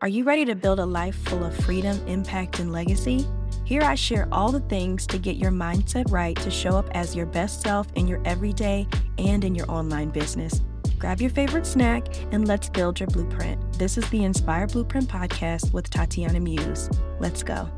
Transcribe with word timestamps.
Are 0.00 0.06
you 0.06 0.22
ready 0.22 0.44
to 0.44 0.54
build 0.54 0.78
a 0.78 0.86
life 0.86 1.16
full 1.16 1.42
of 1.42 1.56
freedom, 1.56 1.98
impact, 2.06 2.60
and 2.60 2.70
legacy? 2.70 3.26
Here 3.64 3.82
I 3.82 3.96
share 3.96 4.28
all 4.30 4.52
the 4.52 4.60
things 4.60 5.08
to 5.08 5.18
get 5.18 5.38
your 5.38 5.50
mindset 5.50 6.08
right 6.12 6.36
to 6.36 6.52
show 6.52 6.76
up 6.76 6.88
as 6.92 7.16
your 7.16 7.26
best 7.26 7.62
self 7.62 7.88
in 7.96 8.06
your 8.06 8.22
everyday 8.24 8.86
and 9.18 9.42
in 9.42 9.56
your 9.56 9.68
online 9.68 10.10
business. 10.10 10.60
Grab 11.00 11.20
your 11.20 11.30
favorite 11.30 11.66
snack 11.66 12.06
and 12.30 12.46
let's 12.46 12.68
build 12.68 13.00
your 13.00 13.08
blueprint. 13.08 13.60
This 13.76 13.98
is 13.98 14.08
the 14.10 14.22
Inspire 14.22 14.68
Blueprint 14.68 15.08
podcast 15.08 15.72
with 15.72 15.90
Tatiana 15.90 16.38
Muse. 16.38 16.88
Let's 17.18 17.42
go. 17.42 17.68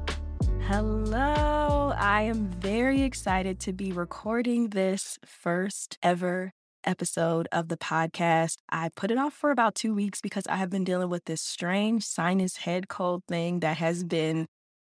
Hello, 0.67 1.95
I 1.97 2.23
am 2.25 2.51
very 2.51 3.01
excited 3.01 3.59
to 3.61 3.73
be 3.73 3.93
recording 3.93 4.69
this 4.69 5.19
first 5.25 5.97
ever 6.03 6.53
episode 6.85 7.49
of 7.53 7.69
the 7.69 7.77
podcast. 7.77 8.57
I 8.71 8.91
put 8.95 9.11
it 9.11 9.19
off 9.19 9.35
for 9.35 9.51
about 9.51 9.75
two 9.75 9.95
weeks 9.95 10.21
because 10.21 10.47
I 10.49 10.57
have 10.57 10.71
been 10.71 10.85
dealing 10.85 11.09
with 11.09 11.25
this 11.25 11.43
strange 11.43 12.05
sinus 12.05 12.57
head 12.57 12.89
cold 12.89 13.23
thing 13.29 13.61
that 13.61 13.77
has 13.79 14.05
been 14.05 14.47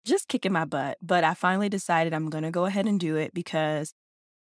just 0.05 0.27
kicking 0.27 0.51
my 0.51 0.65
butt. 0.65 0.97
But 1.01 1.23
I 1.23 1.33
finally 1.33 1.69
decided 1.69 2.13
I'm 2.13 2.29
going 2.29 2.43
to 2.43 2.51
go 2.51 2.65
ahead 2.65 2.85
and 2.85 2.99
do 2.99 3.15
it 3.15 3.33
because 3.33 3.93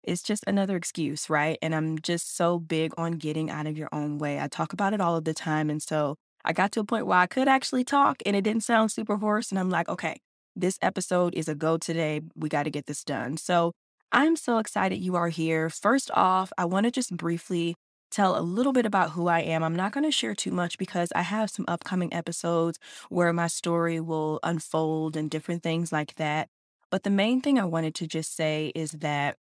it's 0.04 0.22
just 0.22 0.44
another 0.46 0.76
excuse, 0.76 1.28
right? 1.28 1.58
And 1.60 1.74
I'm 1.74 1.98
just 1.98 2.36
so 2.36 2.58
big 2.58 2.92
on 2.96 3.12
getting 3.12 3.50
out 3.50 3.66
of 3.66 3.76
your 3.76 3.88
own 3.92 4.18
way. 4.18 4.40
I 4.40 4.48
talk 4.48 4.72
about 4.72 4.94
it 4.94 5.00
all 5.00 5.16
of 5.16 5.24
the 5.24 5.34
time. 5.34 5.70
And 5.70 5.82
so 5.82 6.16
I 6.44 6.52
got 6.52 6.72
to 6.72 6.80
a 6.80 6.84
point 6.84 7.06
where 7.06 7.18
I 7.18 7.26
could 7.26 7.48
actually 7.48 7.84
talk 7.84 8.22
and 8.24 8.34
it 8.34 8.42
didn't 8.42 8.62
sound 8.62 8.90
super 8.90 9.16
hoarse. 9.16 9.50
And 9.50 9.58
I'm 9.58 9.70
like, 9.70 9.88
okay, 9.88 10.20
this 10.56 10.78
episode 10.80 11.34
is 11.34 11.48
a 11.48 11.54
go 11.54 11.76
today. 11.76 12.20
We 12.34 12.48
got 12.48 12.62
to 12.62 12.70
get 12.70 12.86
this 12.86 13.04
done. 13.04 13.36
So 13.36 13.72
I'm 14.10 14.36
so 14.36 14.58
excited 14.58 14.96
you 14.96 15.16
are 15.16 15.28
here. 15.28 15.68
First 15.68 16.10
off, 16.14 16.50
I 16.56 16.64
want 16.64 16.84
to 16.84 16.90
just 16.90 17.14
briefly 17.14 17.74
tell 18.10 18.38
a 18.38 18.40
little 18.40 18.72
bit 18.72 18.86
about 18.86 19.10
who 19.10 19.28
I 19.28 19.40
am. 19.40 19.62
I'm 19.62 19.76
not 19.76 19.92
going 19.92 20.04
to 20.04 20.10
share 20.10 20.34
too 20.34 20.50
much 20.50 20.78
because 20.78 21.12
I 21.14 21.20
have 21.22 21.50
some 21.50 21.66
upcoming 21.68 22.12
episodes 22.14 22.78
where 23.10 23.34
my 23.34 23.48
story 23.48 24.00
will 24.00 24.40
unfold 24.42 25.14
and 25.14 25.30
different 25.30 25.62
things 25.62 25.92
like 25.92 26.14
that. 26.14 26.48
But 26.90 27.02
the 27.02 27.10
main 27.10 27.42
thing 27.42 27.58
I 27.58 27.66
wanted 27.66 27.94
to 27.96 28.06
just 28.06 28.34
say 28.34 28.72
is 28.74 28.92
that 28.92 29.36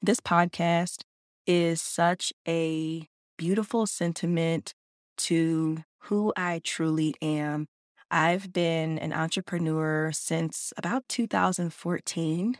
this 0.00 0.20
podcast 0.20 1.02
is 1.44 1.82
such 1.82 2.32
a 2.46 3.08
beautiful 3.36 3.86
sentiment 3.86 4.72
to 5.16 5.82
who 6.02 6.32
I 6.36 6.60
truly 6.62 7.16
am. 7.20 7.66
I've 8.08 8.52
been 8.52 9.00
an 9.00 9.12
entrepreneur 9.12 10.12
since 10.12 10.72
about 10.76 11.08
2014. 11.08 12.56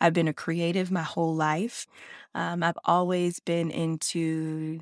I've 0.00 0.12
been 0.12 0.28
a 0.28 0.34
creative 0.34 0.90
my 0.90 1.02
whole 1.02 1.34
life. 1.34 1.86
Um, 2.34 2.62
I've 2.62 2.78
always 2.84 3.40
been 3.40 3.70
into 3.70 4.80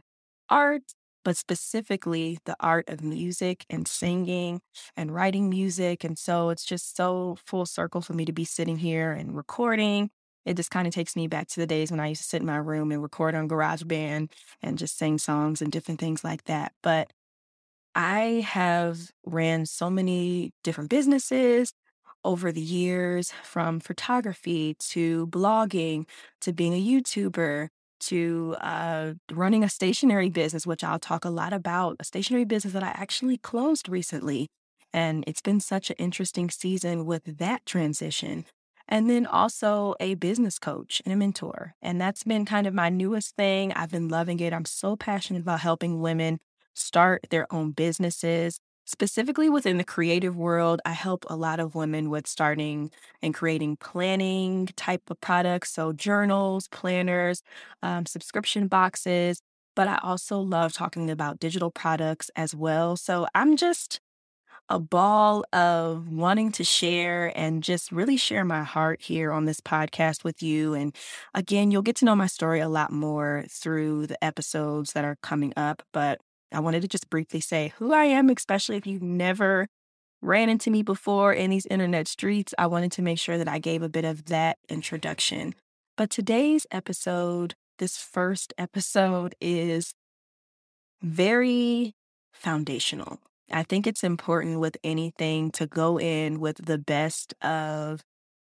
art, 0.48 0.82
but 1.24 1.36
specifically 1.36 2.38
the 2.44 2.56
art 2.60 2.88
of 2.88 3.02
music 3.02 3.64
and 3.70 3.86
singing 3.86 4.60
and 4.96 5.14
writing 5.14 5.48
music. 5.50 6.04
And 6.04 6.18
so 6.18 6.50
it's 6.50 6.64
just 6.64 6.96
so 6.96 7.36
full 7.46 7.66
circle 7.66 8.00
for 8.00 8.14
me 8.14 8.24
to 8.24 8.32
be 8.32 8.44
sitting 8.44 8.78
here 8.78 9.12
and 9.12 9.36
recording. 9.36 10.10
It 10.44 10.54
just 10.56 10.72
kind 10.72 10.88
of 10.88 10.94
takes 10.94 11.14
me 11.14 11.28
back 11.28 11.46
to 11.48 11.60
the 11.60 11.66
days 11.68 11.90
when 11.92 12.00
I 12.00 12.08
used 12.08 12.22
to 12.22 12.28
sit 12.28 12.40
in 12.40 12.46
my 12.46 12.56
room 12.56 12.90
and 12.90 13.00
record 13.02 13.34
on 13.36 13.48
GarageBand 13.48 14.32
and 14.60 14.78
just 14.78 14.98
sing 14.98 15.18
songs 15.18 15.62
and 15.62 15.70
different 15.70 16.00
things 16.00 16.24
like 16.24 16.44
that. 16.44 16.72
But 16.82 17.12
I 17.94 18.44
have 18.48 19.10
ran 19.26 19.66
so 19.66 19.90
many 19.90 20.52
different 20.64 20.90
businesses 20.90 21.72
over 22.24 22.52
the 22.52 22.60
years 22.60 23.32
from 23.42 23.80
photography 23.80 24.74
to 24.78 25.26
blogging 25.28 26.06
to 26.40 26.52
being 26.52 26.74
a 26.74 26.84
YouTuber 26.84 27.68
to 28.00 28.56
uh, 28.60 29.14
running 29.30 29.62
a 29.62 29.68
stationery 29.68 30.28
business, 30.28 30.66
which 30.66 30.82
I'll 30.82 30.98
talk 30.98 31.24
a 31.24 31.30
lot 31.30 31.52
about, 31.52 31.96
a 32.00 32.04
stationery 32.04 32.44
business 32.44 32.74
that 32.74 32.82
I 32.82 32.88
actually 32.88 33.38
closed 33.38 33.88
recently. 33.88 34.48
And 34.92 35.24
it's 35.26 35.40
been 35.40 35.60
such 35.60 35.88
an 35.90 35.96
interesting 35.98 36.50
season 36.50 37.06
with 37.06 37.38
that 37.38 37.64
transition. 37.64 38.44
And 38.88 39.08
then 39.08 39.24
also 39.24 39.94
a 40.00 40.14
business 40.14 40.58
coach 40.58 41.00
and 41.04 41.14
a 41.14 41.16
mentor. 41.16 41.74
And 41.80 42.00
that's 42.00 42.24
been 42.24 42.44
kind 42.44 42.66
of 42.66 42.74
my 42.74 42.88
newest 42.88 43.36
thing. 43.36 43.72
I've 43.72 43.90
been 43.90 44.08
loving 44.08 44.40
it. 44.40 44.52
I'm 44.52 44.64
so 44.64 44.96
passionate 44.96 45.42
about 45.42 45.60
helping 45.60 46.00
women 46.00 46.40
start 46.74 47.26
their 47.30 47.52
own 47.52 47.70
businesses, 47.70 48.58
Specifically 48.84 49.48
within 49.48 49.78
the 49.78 49.84
creative 49.84 50.36
world, 50.36 50.80
I 50.84 50.92
help 50.92 51.24
a 51.30 51.36
lot 51.36 51.60
of 51.60 51.74
women 51.74 52.10
with 52.10 52.26
starting 52.26 52.90
and 53.22 53.32
creating 53.32 53.76
planning 53.76 54.66
type 54.76 55.02
of 55.08 55.20
products. 55.20 55.72
So, 55.72 55.92
journals, 55.92 56.68
planners, 56.68 57.42
um, 57.82 58.06
subscription 58.06 58.66
boxes. 58.66 59.40
But 59.76 59.88
I 59.88 59.98
also 60.02 60.38
love 60.40 60.72
talking 60.72 61.10
about 61.10 61.38
digital 61.40 61.70
products 61.70 62.30
as 62.36 62.54
well. 62.54 62.96
So, 62.96 63.26
I'm 63.34 63.56
just 63.56 64.00
a 64.68 64.78
ball 64.78 65.44
of 65.52 66.08
wanting 66.08 66.52
to 66.52 66.64
share 66.64 67.32
and 67.38 67.62
just 67.62 67.92
really 67.92 68.16
share 68.16 68.44
my 68.44 68.62
heart 68.64 69.02
here 69.02 69.32
on 69.32 69.44
this 69.44 69.60
podcast 69.60 70.24
with 70.24 70.42
you. 70.42 70.74
And 70.74 70.94
again, 71.34 71.70
you'll 71.70 71.82
get 71.82 71.96
to 71.96 72.04
know 72.04 72.16
my 72.16 72.26
story 72.26 72.60
a 72.60 72.68
lot 72.68 72.92
more 72.92 73.44
through 73.50 74.06
the 74.06 74.22
episodes 74.24 74.92
that 74.94 75.04
are 75.04 75.16
coming 75.22 75.52
up. 75.56 75.82
But 75.92 76.20
I 76.52 76.60
wanted 76.60 76.82
to 76.82 76.88
just 76.88 77.10
briefly 77.10 77.40
say 77.40 77.72
who 77.78 77.92
I 77.92 78.04
am, 78.04 78.28
especially 78.28 78.76
if 78.76 78.86
you've 78.86 79.02
never 79.02 79.66
ran 80.20 80.48
into 80.48 80.70
me 80.70 80.82
before 80.82 81.32
in 81.32 81.50
these 81.50 81.66
internet 81.66 82.06
streets. 82.08 82.54
I 82.58 82.66
wanted 82.66 82.92
to 82.92 83.02
make 83.02 83.18
sure 83.18 83.38
that 83.38 83.48
I 83.48 83.58
gave 83.58 83.82
a 83.82 83.88
bit 83.88 84.04
of 84.04 84.26
that 84.26 84.58
introduction. 84.68 85.54
But 85.96 86.10
today's 86.10 86.66
episode, 86.70 87.54
this 87.78 87.96
first 87.96 88.54
episode, 88.56 89.34
is 89.40 89.92
very 91.02 91.94
foundational. 92.32 93.18
I 93.50 93.64
think 93.64 93.86
it's 93.86 94.04
important 94.04 94.60
with 94.60 94.76
anything 94.82 95.50
to 95.52 95.66
go 95.66 95.98
in 95.98 96.40
with 96.40 96.64
the 96.64 96.78
best 96.78 97.34
of 97.42 98.00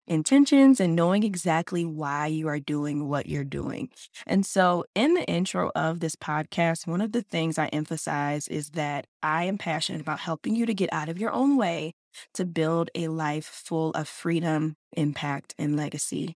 intentions 0.06 0.80
and 0.80 0.94
knowing 0.94 1.22
exactly 1.22 1.84
why 1.84 2.26
you 2.26 2.48
are 2.48 2.58
doing 2.58 3.08
what 3.08 3.26
you're 3.28 3.44
doing. 3.44 3.90
And 4.26 4.44
so, 4.46 4.84
in 4.94 5.14
the 5.14 5.24
intro 5.24 5.70
of 5.74 6.00
this 6.00 6.16
podcast, 6.16 6.86
one 6.86 7.00
of 7.00 7.12
the 7.12 7.22
things 7.22 7.58
I 7.58 7.66
emphasize 7.68 8.48
is 8.48 8.70
that 8.70 9.06
I 9.22 9.44
am 9.44 9.58
passionate 9.58 10.00
about 10.00 10.20
helping 10.20 10.54
you 10.54 10.66
to 10.66 10.74
get 10.74 10.92
out 10.92 11.08
of 11.08 11.18
your 11.18 11.32
own 11.32 11.56
way 11.56 11.92
to 12.34 12.44
build 12.44 12.90
a 12.94 13.08
life 13.08 13.46
full 13.46 13.90
of 13.90 14.08
freedom, 14.08 14.76
impact, 14.92 15.54
and 15.58 15.76
legacy. 15.76 16.36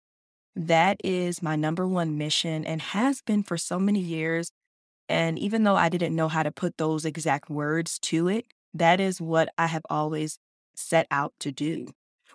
That 0.57 0.97
is 1.05 1.43
my 1.43 1.57
number 1.57 1.87
one 1.87 2.19
mission 2.19 2.65
and 2.65 2.83
has 2.83 3.23
been 3.23 3.43
for 3.43 3.57
so 3.57 3.79
many 3.79 4.01
years. 4.01 4.51
And 5.09 5.39
even 5.39 5.65
though 5.65 5.77
I 5.77 5.89
didn't 5.89 6.17
know 6.17 6.29
how 6.29 6.43
to 6.43 6.51
put 6.51 6.77
those 6.79 7.05
exact 7.05 7.49
words 7.49 7.99
to 8.01 8.29
it, 8.29 8.47
that 8.75 9.01
is 9.01 9.21
what 9.21 9.49
I 9.57 9.67
have 9.67 9.83
always 9.89 10.39
set 10.75 11.07
out 11.11 11.33
to 11.41 11.53
do 11.53 11.89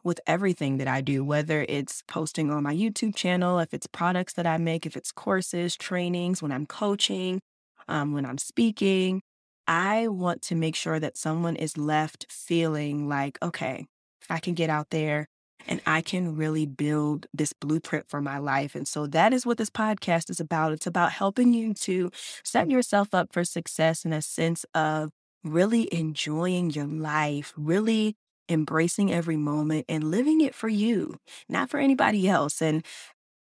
with 0.04 0.20
everything 0.28 0.78
that 0.78 0.88
I 0.88 1.02
do, 1.02 1.24
whether 1.24 1.66
it's 1.70 2.04
posting 2.08 2.52
on 2.52 2.64
my 2.64 2.74
YouTube 2.74 3.16
channel, 3.16 3.60
if 3.60 3.74
it's 3.74 3.88
products 3.88 4.34
that 4.34 4.46
I 4.46 4.58
make, 4.58 4.86
if 4.86 4.98
it's 4.98 5.12
courses, 5.12 5.76
trainings, 5.76 6.42
when 6.42 6.52
I'm 6.52 6.66
coaching, 6.66 7.40
um, 7.88 8.14
when 8.14 8.26
I'm 8.26 8.38
speaking. 8.38 9.22
I 9.68 10.10
want 10.10 10.42
to 10.44 10.56
make 10.56 10.76
sure 10.76 11.00
that 11.00 11.18
someone 11.18 11.56
is 11.56 11.78
left 11.78 12.26
feeling 12.30 13.08
like, 13.08 13.38
okay, 13.42 13.86
I 14.30 14.40
can 14.40 14.56
get 14.56 14.70
out 14.70 14.90
there 14.90 15.28
and 15.68 15.82
I 15.86 16.02
can 16.02 16.36
really 16.36 16.66
build 16.66 17.28
this 17.34 17.54
blueprint 17.54 18.10
for 18.10 18.22
my 18.22 18.38
life. 18.38 18.76
And 18.76 18.88
so 18.88 19.08
that 19.08 19.34
is 19.34 19.46
what 19.46 19.58
this 19.58 19.70
podcast 19.70 20.30
is 20.30 20.40
about. 20.42 20.74
It's 20.74 20.88
about 20.88 21.14
helping 21.14 21.54
you 21.54 21.74
to 21.76 22.12
set 22.44 22.70
yourself 22.70 23.14
up 23.14 23.32
for 23.32 23.46
success 23.46 24.04
in 24.04 24.12
a 24.12 24.22
sense 24.22 24.66
of 24.74 25.12
really 25.44 25.94
enjoying 25.94 26.72
your 26.72 26.88
life, 26.88 27.54
really 27.56 28.16
embracing 28.50 29.12
every 29.12 29.38
moment 29.38 29.86
and 29.88 30.12
living 30.12 30.42
it 30.42 30.56
for 30.56 30.68
you, 30.68 31.18
not 31.50 31.70
for 31.70 31.80
anybody 31.80 32.28
else. 32.28 32.62
And 32.62 32.86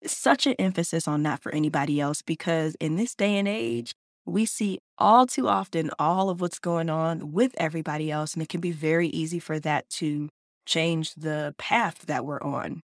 such 0.07 0.47
an 0.47 0.55
emphasis 0.59 1.07
on 1.07 1.23
not 1.23 1.43
for 1.43 1.55
anybody 1.55 2.01
else 2.01 2.23
because 2.23 2.75
in 2.81 2.97
this 2.97 3.15
day 3.15 3.37
and 3.37 3.49
age, 3.49 3.93
we 4.25 4.45
see 4.45 4.79
all 4.99 5.27
too 5.27 5.49
often 5.49 5.91
all 5.99 6.31
of 6.31 6.41
what's 6.41 6.59
going 6.59 6.89
on 6.89 7.33
with 7.33 7.55
everybody 7.59 8.11
else. 8.11 8.35
And 8.35 8.43
it 8.43 8.49
can 8.49 8.61
be 8.61 8.71
very 8.71 9.09
easy 9.09 9.39
for 9.39 9.59
that 9.61 9.89
to 9.91 10.29
change 10.67 11.15
the 11.15 11.55
path 11.59 12.07
that 12.07 12.25
we're 12.25 12.43
on. 12.43 12.83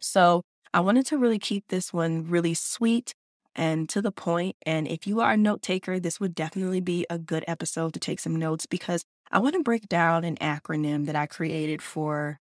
So 0.00 0.42
I 0.72 0.80
wanted 0.80 1.06
to 1.06 1.18
really 1.18 1.38
keep 1.38 1.64
this 1.68 1.92
one 1.92 2.28
really 2.28 2.54
sweet 2.54 3.14
and 3.54 3.88
to 3.88 4.00
the 4.00 4.12
point. 4.12 4.56
And 4.64 4.86
if 4.86 5.06
you 5.06 5.20
are 5.20 5.32
a 5.32 5.36
note 5.36 5.62
taker, 5.62 5.98
this 5.98 6.20
would 6.20 6.34
definitely 6.34 6.80
be 6.80 7.06
a 7.10 7.18
good 7.18 7.44
episode 7.48 7.92
to 7.94 8.00
take 8.00 8.20
some 8.20 8.36
notes 8.36 8.66
because 8.66 9.02
I 9.30 9.38
want 9.38 9.54
to 9.54 9.62
break 9.62 9.88
down 9.88 10.24
an 10.24 10.36
acronym 10.36 11.06
that 11.06 11.14
I 11.14 11.26
created 11.26 11.82
for 11.82 12.40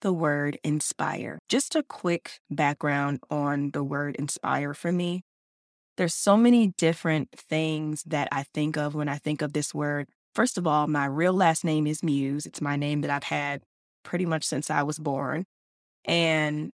the 0.00 0.12
word 0.12 0.58
inspire. 0.64 1.38
Just 1.48 1.76
a 1.76 1.82
quick 1.82 2.40
background 2.50 3.20
on 3.30 3.72
the 3.72 3.84
word 3.84 4.16
inspire 4.16 4.72
for 4.72 4.90
me. 4.90 5.22
There's 5.98 6.14
so 6.14 6.38
many 6.38 6.68
different 6.78 7.28
things 7.36 8.02
that 8.06 8.28
I 8.32 8.44
think 8.54 8.78
of 8.78 8.94
when 8.94 9.08
I 9.08 9.16
think 9.16 9.42
of 9.42 9.52
this 9.52 9.74
word. 9.74 10.08
First 10.34 10.56
of 10.56 10.66
all, 10.66 10.86
my 10.86 11.04
real 11.04 11.34
last 11.34 11.62
name 11.62 11.86
is 11.86 12.02
Muse. 12.02 12.46
It's 12.46 12.62
my 12.62 12.76
name 12.76 13.02
that 13.02 13.10
I've 13.10 13.24
had 13.24 13.60
pretty 14.02 14.24
much 14.24 14.44
since 14.44 14.70
I 14.70 14.82
was 14.82 14.98
born. 14.98 15.44
And 16.06 16.70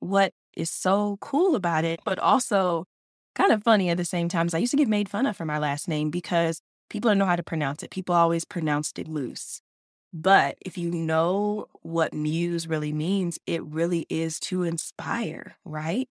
what 0.00 0.32
is 0.56 0.70
so 0.70 1.18
cool 1.20 1.54
about 1.54 1.84
it, 1.84 2.00
but 2.04 2.18
also 2.18 2.86
kind 3.36 3.52
of 3.52 3.62
funny 3.62 3.90
at 3.90 3.96
the 3.96 4.04
same 4.04 4.28
time, 4.28 4.48
is 4.48 4.54
I 4.54 4.58
used 4.58 4.72
to 4.72 4.76
get 4.76 4.88
made 4.88 5.08
fun 5.08 5.26
of 5.26 5.36
for 5.36 5.44
my 5.44 5.58
last 5.58 5.86
name 5.86 6.10
because 6.10 6.60
People 6.88 7.10
don't 7.10 7.18
know 7.18 7.26
how 7.26 7.36
to 7.36 7.42
pronounce 7.42 7.82
it. 7.82 7.90
People 7.90 8.14
always 8.14 8.44
pronounced 8.44 8.98
it 8.98 9.08
loose. 9.08 9.60
But 10.12 10.56
if 10.60 10.78
you 10.78 10.90
know 10.90 11.66
what 11.82 12.14
muse 12.14 12.66
really 12.66 12.92
means, 12.92 13.38
it 13.46 13.62
really 13.62 14.06
is 14.08 14.40
to 14.40 14.62
inspire, 14.62 15.56
right? 15.64 16.08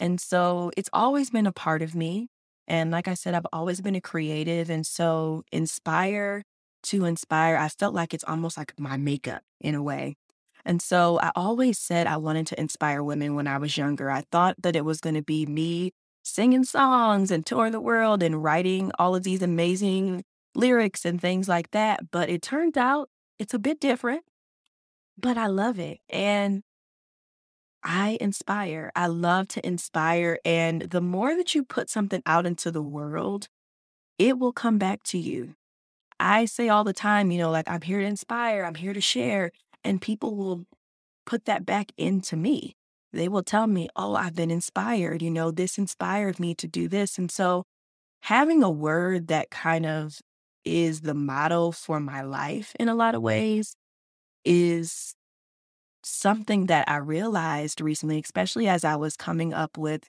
And 0.00 0.20
so 0.20 0.70
it's 0.76 0.90
always 0.92 1.30
been 1.30 1.46
a 1.46 1.52
part 1.52 1.82
of 1.82 1.94
me. 1.94 2.28
And 2.66 2.90
like 2.90 3.06
I 3.06 3.14
said, 3.14 3.34
I've 3.34 3.46
always 3.52 3.80
been 3.80 3.94
a 3.94 4.00
creative. 4.00 4.70
And 4.70 4.86
so 4.86 5.44
inspire 5.52 6.42
to 6.84 7.04
inspire, 7.04 7.56
I 7.56 7.68
felt 7.68 7.94
like 7.94 8.14
it's 8.14 8.24
almost 8.24 8.56
like 8.56 8.78
my 8.78 8.96
makeup 8.96 9.42
in 9.60 9.74
a 9.74 9.82
way. 9.82 10.16
And 10.64 10.80
so 10.80 11.18
I 11.20 11.30
always 11.36 11.78
said 11.78 12.06
I 12.06 12.16
wanted 12.16 12.46
to 12.48 12.60
inspire 12.60 13.02
women 13.02 13.34
when 13.34 13.46
I 13.46 13.58
was 13.58 13.76
younger. 13.76 14.10
I 14.10 14.24
thought 14.32 14.56
that 14.62 14.76
it 14.76 14.84
was 14.84 15.00
going 15.00 15.14
to 15.14 15.22
be 15.22 15.44
me 15.44 15.92
singing 16.24 16.64
songs 16.64 17.30
and 17.30 17.46
touring 17.46 17.72
the 17.72 17.80
world 17.80 18.22
and 18.22 18.42
writing 18.42 18.90
all 18.98 19.14
of 19.14 19.22
these 19.22 19.42
amazing 19.42 20.24
lyrics 20.54 21.04
and 21.04 21.20
things 21.20 21.48
like 21.48 21.70
that. 21.70 22.10
But 22.10 22.28
it 22.28 22.42
turned 22.42 22.76
out 22.76 23.08
it's 23.38 23.54
a 23.54 23.58
bit 23.58 23.78
different, 23.78 24.24
but 25.16 25.36
I 25.36 25.46
love 25.46 25.78
it. 25.78 26.00
And 26.08 26.62
I 27.84 28.16
inspire. 28.20 28.90
I 28.96 29.06
love 29.06 29.46
to 29.48 29.66
inspire. 29.66 30.38
And 30.44 30.82
the 30.82 31.02
more 31.02 31.36
that 31.36 31.54
you 31.54 31.62
put 31.62 31.90
something 31.90 32.22
out 32.24 32.46
into 32.46 32.70
the 32.70 32.82
world, 32.82 33.48
it 34.18 34.38
will 34.38 34.52
come 34.52 34.78
back 34.78 35.02
to 35.04 35.18
you. 35.18 35.54
I 36.18 36.46
say 36.46 36.68
all 36.68 36.84
the 36.84 36.92
time, 36.94 37.30
you 37.30 37.38
know, 37.38 37.50
like 37.50 37.68
I'm 37.68 37.82
here 37.82 38.00
to 38.00 38.06
inspire, 38.06 38.64
I'm 38.64 38.76
here 38.76 38.94
to 38.94 39.00
share, 39.00 39.50
and 39.82 40.00
people 40.00 40.36
will 40.36 40.64
put 41.26 41.44
that 41.44 41.66
back 41.66 41.92
into 41.98 42.36
me. 42.36 42.76
They 43.14 43.28
will 43.28 43.42
tell 43.44 43.66
me, 43.66 43.88
oh, 43.94 44.14
I've 44.14 44.34
been 44.34 44.50
inspired, 44.50 45.22
you 45.22 45.30
know, 45.30 45.50
this 45.50 45.78
inspired 45.78 46.40
me 46.40 46.54
to 46.56 46.66
do 46.66 46.88
this. 46.88 47.16
And 47.16 47.30
so 47.30 47.64
having 48.22 48.62
a 48.62 48.70
word 48.70 49.28
that 49.28 49.50
kind 49.50 49.86
of 49.86 50.18
is 50.64 51.02
the 51.02 51.14
motto 51.14 51.70
for 51.70 52.00
my 52.00 52.22
life 52.22 52.74
in 52.80 52.88
a 52.88 52.94
lot 52.94 53.14
of 53.14 53.22
ways 53.22 53.76
is 54.44 55.14
something 56.02 56.66
that 56.66 56.88
I 56.88 56.96
realized 56.96 57.80
recently, 57.80 58.20
especially 58.20 58.66
as 58.66 58.84
I 58.84 58.96
was 58.96 59.16
coming 59.16 59.54
up 59.54 59.78
with 59.78 60.04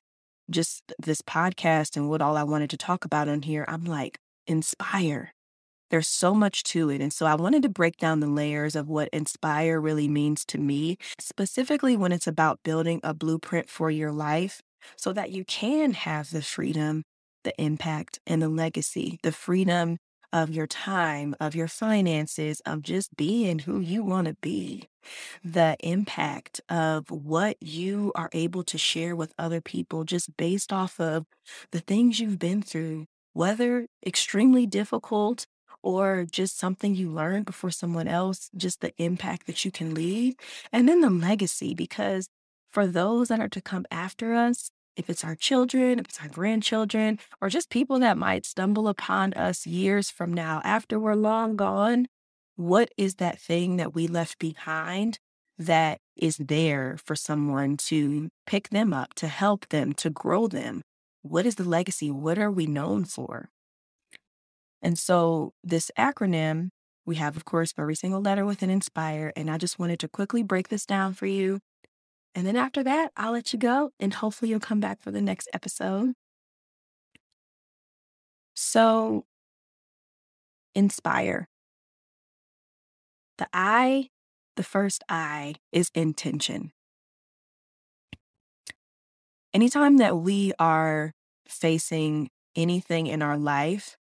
just 0.50 0.82
this 0.98 1.22
podcast 1.22 1.96
and 1.96 2.10
what 2.10 2.22
all 2.22 2.38
I 2.38 2.44
wanted 2.44 2.72
to 2.72 2.78
talk 2.78 3.06
about 3.06 3.30
on 3.30 3.44
here. 3.44 3.66
I'm 3.68 3.86
like, 3.86 4.18
inspire. 4.48 5.35
There's 5.90 6.08
so 6.08 6.34
much 6.34 6.64
to 6.66 6.90
it. 6.90 7.02
And 7.02 7.14
so 7.14 7.26
I 7.26 7.36
wanted 7.36 7.64
to 7.64 7.70
break 7.70 7.98
down 7.98 8.20
the 8.20 8.28
layers 8.28 8.76
of 8.76 8.88
what 8.88 9.10
inspire 9.10 9.80
really 9.80 10.08
means 10.08 10.46
to 10.46 10.58
me, 10.58 10.98
specifically 11.20 11.96
when 11.96 12.12
it's 12.12 12.28
about 12.28 12.64
building 12.64 13.00
a 13.04 13.14
blueprint 13.14 13.70
for 13.70 13.90
your 13.92 14.12
life 14.12 14.62
so 14.98 15.14
that 15.14 15.32
you 15.32 15.46
can 15.46 15.94
have 15.94 16.32
the 16.32 16.42
freedom, 16.42 17.04
the 17.44 17.60
impact, 17.62 18.20
and 18.26 18.42
the 18.42 18.50
legacy, 18.50 19.20
the 19.24 19.32
freedom 19.32 19.98
of 20.34 20.50
your 20.50 20.68
time, 20.68 21.36
of 21.40 21.56
your 21.56 21.68
finances, 21.68 22.62
of 22.66 22.82
just 22.82 23.16
being 23.16 23.60
who 23.60 23.80
you 23.80 24.04
want 24.04 24.28
to 24.28 24.36
be, 24.42 24.90
the 25.44 25.78
impact 25.82 26.62
of 26.70 27.10
what 27.12 27.58
you 27.62 28.12
are 28.16 28.30
able 28.34 28.64
to 28.64 28.78
share 28.78 29.16
with 29.16 29.34
other 29.38 29.62
people 29.62 30.04
just 30.04 30.36
based 30.38 30.74
off 30.74 31.00
of 31.00 31.26
the 31.72 31.80
things 31.80 32.20
you've 32.20 32.40
been 32.40 32.62
through, 32.62 33.06
whether 33.34 33.88
extremely 34.06 34.66
difficult 34.66 35.46
or 35.86 36.26
just 36.30 36.58
something 36.58 36.96
you 36.96 37.12
learned 37.12 37.46
before 37.46 37.70
someone 37.70 38.08
else, 38.08 38.50
just 38.58 38.82
the 38.82 38.92
impact 38.98 39.46
that 39.46 39.64
you 39.64 39.70
can 39.70 39.94
leave. 39.94 40.34
And 40.74 40.90
then 40.90 41.02
the 41.02 41.12
legacy, 41.12 41.76
because 41.76 42.28
for 42.72 42.88
those 42.88 43.28
that 43.28 43.40
are 43.40 43.48
to 43.50 43.62
come 43.62 43.86
after 43.92 44.34
us, 44.34 44.72
if 44.98 45.12
it's 45.12 45.24
our 45.24 45.36
children, 45.36 46.00
if 46.00 46.08
it's 46.08 46.22
our 46.22 46.28
grandchildren, 46.28 47.20
or 47.40 47.50
just 47.50 47.70
people 47.70 48.00
that 48.00 48.18
might 48.18 48.48
stumble 48.48 48.88
upon 48.88 49.34
us 49.34 49.68
years 49.68 50.10
from 50.10 50.34
now 50.34 50.60
after 50.64 51.00
we're 51.00 51.14
long 51.14 51.56
gone, 51.56 52.08
what 52.56 52.90
is 52.98 53.16
that 53.16 53.40
thing 53.40 53.78
that 53.78 53.94
we 53.94 54.08
left 54.08 54.40
behind 54.40 55.20
that 55.60 56.00
is 56.16 56.38
there 56.38 56.98
for 56.98 57.16
someone 57.16 57.78
to 57.78 58.30
pick 58.48 58.70
them 58.70 58.92
up, 58.92 59.14
to 59.16 59.28
help 59.28 59.70
them, 59.70 59.94
to 59.94 60.10
grow 60.10 60.48
them? 60.48 60.82
What 61.22 61.46
is 61.46 61.56
the 61.56 61.64
legacy? 61.64 62.10
What 62.10 62.40
are 62.40 62.52
we 62.52 62.66
known 62.66 63.06
for? 63.06 63.50
And 64.86 64.98
so, 65.00 65.54
this 65.66 65.92
acronym, 66.00 66.70
we 67.06 67.18
have, 67.18 67.38
of 67.38 67.46
course, 67.46 67.74
every 67.78 67.96
single 67.96 68.22
letter 68.22 68.46
within 68.46 68.70
Inspire. 68.72 69.34
And 69.36 69.52
I 69.52 69.58
just 69.58 69.80
wanted 69.80 70.00
to 70.02 70.10
quickly 70.10 70.44
break 70.44 70.70
this 70.70 70.86
down 70.88 71.14
for 71.16 71.28
you 71.28 71.60
and 72.36 72.46
then 72.46 72.58
after 72.58 72.84
that, 72.84 73.12
I'll 73.16 73.32
let 73.32 73.54
you 73.54 73.60
go 73.60 73.92
and 74.00 74.14
hopefully 74.14 74.52
you'll 74.52 74.60
come 74.60 74.82
back 74.82 75.02
for 75.02 75.10
the 75.10 75.22
next 75.22 75.48
episode. 75.54 76.14
So, 78.56 79.26
inspire. 80.76 81.48
The 83.38 83.48
I, 83.54 84.10
the 84.58 84.64
first 84.64 85.04
I, 85.08 85.56
is 85.72 85.90
intention. 85.96 86.72
Anytime 89.54 89.98
that 89.98 90.18
we 90.18 90.52
are 90.60 91.14
facing 91.48 92.30
anything 92.58 93.08
in 93.08 93.22
our 93.22 93.38
life, 93.38 93.96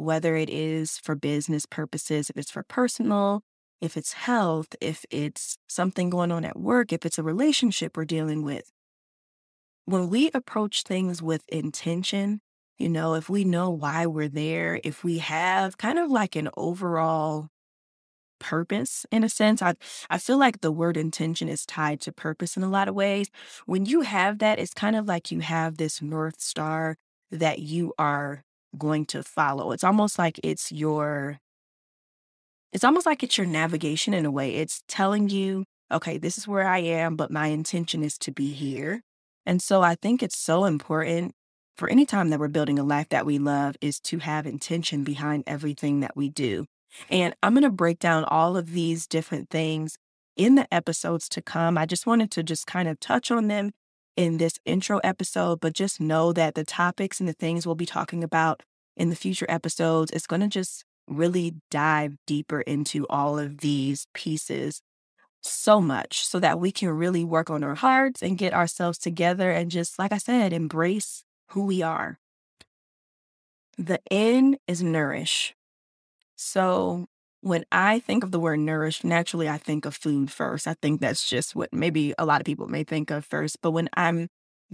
whether 0.00 0.36
it 0.36 0.50
is 0.50 0.98
for 0.98 1.14
business 1.14 1.66
purposes, 1.66 2.30
if 2.30 2.36
it's 2.36 2.50
for 2.50 2.62
personal, 2.64 3.42
if 3.80 3.96
it's 3.96 4.12
health, 4.14 4.74
if 4.80 5.04
it's 5.10 5.58
something 5.68 6.10
going 6.10 6.32
on 6.32 6.44
at 6.44 6.58
work, 6.58 6.92
if 6.92 7.06
it's 7.06 7.18
a 7.18 7.22
relationship 7.22 7.96
we're 7.96 8.04
dealing 8.04 8.42
with. 8.42 8.70
When 9.84 10.08
we 10.08 10.30
approach 10.32 10.82
things 10.82 11.22
with 11.22 11.44
intention, 11.48 12.40
you 12.78 12.88
know, 12.88 13.14
if 13.14 13.28
we 13.28 13.44
know 13.44 13.70
why 13.70 14.06
we're 14.06 14.28
there, 14.28 14.80
if 14.84 15.04
we 15.04 15.18
have 15.18 15.78
kind 15.78 15.98
of 15.98 16.10
like 16.10 16.36
an 16.36 16.48
overall 16.56 17.48
purpose 18.40 19.06
in 19.12 19.24
a 19.24 19.28
sense, 19.28 19.62
I 19.62 19.74
I 20.10 20.18
feel 20.18 20.38
like 20.38 20.60
the 20.60 20.72
word 20.72 20.96
intention 20.96 21.48
is 21.48 21.66
tied 21.66 22.00
to 22.02 22.12
purpose 22.12 22.56
in 22.56 22.62
a 22.62 22.68
lot 22.70 22.88
of 22.88 22.94
ways. 22.94 23.28
When 23.66 23.86
you 23.86 24.02
have 24.02 24.38
that, 24.40 24.58
it's 24.58 24.74
kind 24.74 24.96
of 24.96 25.06
like 25.06 25.30
you 25.32 25.40
have 25.40 25.76
this 25.78 26.02
north 26.02 26.40
star 26.40 26.96
that 27.30 27.60
you 27.60 27.94
are 27.98 28.44
going 28.78 29.06
to 29.06 29.22
follow. 29.22 29.72
It's 29.72 29.84
almost 29.84 30.18
like 30.18 30.40
it's 30.42 30.70
your 30.72 31.38
it's 32.72 32.84
almost 32.84 33.06
like 33.06 33.22
it's 33.22 33.36
your 33.36 33.46
navigation 33.46 34.14
in 34.14 34.24
a 34.24 34.30
way. 34.30 34.54
It's 34.54 34.82
telling 34.86 35.28
you, 35.28 35.64
okay, 35.90 36.18
this 36.18 36.38
is 36.38 36.46
where 36.46 36.68
I 36.68 36.78
am, 36.78 37.16
but 37.16 37.30
my 37.30 37.48
intention 37.48 38.04
is 38.04 38.16
to 38.18 38.30
be 38.30 38.52
here. 38.52 39.02
And 39.44 39.60
so 39.60 39.82
I 39.82 39.96
think 39.96 40.22
it's 40.22 40.38
so 40.38 40.64
important 40.64 41.32
for 41.76 41.88
any 41.88 42.06
time 42.06 42.28
that 42.28 42.38
we're 42.38 42.48
building 42.48 42.78
a 42.78 42.84
life 42.84 43.08
that 43.08 43.26
we 43.26 43.38
love 43.38 43.74
is 43.80 43.98
to 44.00 44.18
have 44.18 44.46
intention 44.46 45.02
behind 45.02 45.44
everything 45.46 46.00
that 46.00 46.14
we 46.14 46.28
do. 46.28 46.66
And 47.08 47.34
I'm 47.42 47.54
going 47.54 47.64
to 47.64 47.70
break 47.70 47.98
down 47.98 48.24
all 48.24 48.56
of 48.56 48.72
these 48.72 49.06
different 49.06 49.50
things 49.50 49.96
in 50.36 50.54
the 50.54 50.72
episodes 50.72 51.28
to 51.30 51.42
come. 51.42 51.78
I 51.78 51.86
just 51.86 52.06
wanted 52.06 52.30
to 52.32 52.42
just 52.42 52.66
kind 52.66 52.88
of 52.88 53.00
touch 53.00 53.30
on 53.30 53.48
them 53.48 53.72
in 54.16 54.38
this 54.38 54.58
intro 54.64 54.98
episode, 54.98 55.60
but 55.60 55.72
just 55.72 56.00
know 56.00 56.32
that 56.32 56.54
the 56.54 56.64
topics 56.64 57.20
and 57.20 57.28
the 57.28 57.32
things 57.34 57.66
we'll 57.66 57.74
be 57.74 57.86
talking 57.86 58.22
about 58.24 58.62
in 58.96 59.10
the 59.10 59.16
future 59.16 59.46
episodes, 59.48 60.10
is 60.10 60.26
going 60.26 60.40
to 60.40 60.48
just 60.48 60.84
really 61.08 61.54
dive 61.70 62.14
deeper 62.26 62.60
into 62.60 63.06
all 63.08 63.38
of 63.38 63.58
these 63.58 64.06
pieces 64.14 64.82
so 65.42 65.80
much 65.80 66.24
so 66.24 66.38
that 66.38 66.60
we 66.60 66.70
can 66.70 66.90
really 66.90 67.24
work 67.24 67.48
on 67.48 67.64
our 67.64 67.74
hearts 67.74 68.22
and 68.22 68.36
get 68.36 68.52
ourselves 68.52 68.98
together 68.98 69.50
and 69.50 69.70
just, 69.70 69.98
like 69.98 70.12
I 70.12 70.18
said, 70.18 70.52
embrace 70.52 71.24
who 71.50 71.64
we 71.64 71.82
are. 71.82 72.18
The 73.78 74.00
N 74.10 74.58
is 74.68 74.82
nourish. 74.82 75.54
So 76.36 77.06
when 77.42 77.64
I 77.72 78.00
think 78.00 78.24
of 78.24 78.32
the 78.32 78.40
word 78.40 78.58
nourish, 78.60 79.02
naturally 79.02 79.48
I 79.48 79.58
think 79.58 79.86
of 79.86 79.96
food 79.96 80.30
first. 80.30 80.66
I 80.66 80.74
think 80.74 81.00
that's 81.00 81.28
just 81.28 81.56
what 81.56 81.72
maybe 81.72 82.14
a 82.18 82.26
lot 82.26 82.40
of 82.40 82.44
people 82.44 82.68
may 82.68 82.84
think 82.84 83.10
of 83.10 83.24
first. 83.24 83.58
But 83.62 83.70
when 83.72 83.88
I'm 83.94 84.28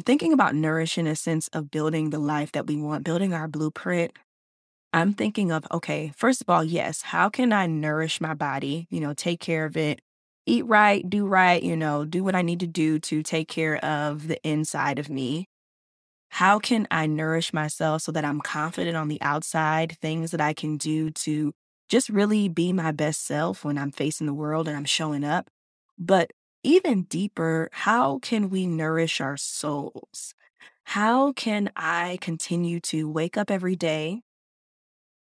thinking 0.04 0.32
about 0.32 0.54
nourish 0.54 0.99
in 0.99 1.06
a 1.06 1.16
sense 1.16 1.49
of 1.49 1.70
building 1.70 2.11
the 2.11 2.18
life 2.18 2.52
that 2.52 2.66
we 2.66 2.76
want, 2.76 3.04
building 3.04 3.32
our 3.32 3.49
blueprint, 3.49 4.12
I'm 4.92 5.12
thinking 5.12 5.52
of, 5.52 5.66
okay, 5.73 6.12
first 6.16 6.40
of 6.40 6.50
all, 6.50 6.64
yes, 6.64 7.02
how 7.02 7.28
can 7.28 7.52
I 7.52 7.66
nourish 7.66 8.20
my 8.20 8.35
body, 8.35 8.87
you 8.90 9.00
know, 9.00 9.14
take 9.14 9.40
care 9.40 9.64
of 9.66 9.76
it, 9.76 10.00
eat 10.46 10.66
right, 10.66 11.08
do 11.08 11.26
right, 11.26 11.62
you 11.62 11.76
know, 11.76 12.04
do 12.04 12.25
what 12.25 12.35
I 12.35 12.42
need 12.42 12.61
to 12.61 12.66
do 12.66 12.99
to 13.00 13.23
take 13.23 13.49
care 13.49 13.76
of 13.85 14.28
the 14.28 14.40
inside 14.49 14.99
of 14.99 15.11
me? 15.11 15.46
How 16.30 16.58
can 16.58 16.87
I 16.90 17.06
nourish 17.06 17.52
myself 17.52 18.02
so 18.02 18.12
that 18.12 18.25
I'm 18.25 18.40
confident 18.40 18.96
on 18.96 19.08
the 19.08 19.20
outside, 19.23 19.96
things 20.00 20.30
that 20.32 20.40
I 20.40 20.54
can 20.54 20.76
do 20.76 21.11
to 21.11 21.52
just 21.88 22.09
really 22.09 22.49
be 22.49 22.73
my 22.73 22.93
best 22.93 23.25
self 23.26 23.64
when 23.64 23.78
I'm 23.78 23.93
facing 23.93 24.26
the 24.26 24.35
world 24.35 24.69
and 24.69 24.76
I'm 24.76 24.85
showing 24.85 25.25
up? 25.25 25.49
But 25.99 26.33
even 26.62 27.05
deeper, 27.05 27.69
how 27.73 28.19
can 28.21 28.50
we 28.50 28.66
nourish 28.66 29.21
our 29.21 29.37
souls? 29.37 30.35
How 30.85 31.33
can 31.33 31.71
I 31.76 32.19
continue 32.21 32.81
to 32.81 33.11
wake 33.11 33.37
up 33.37 33.50
every 33.50 33.76
day 33.76 34.23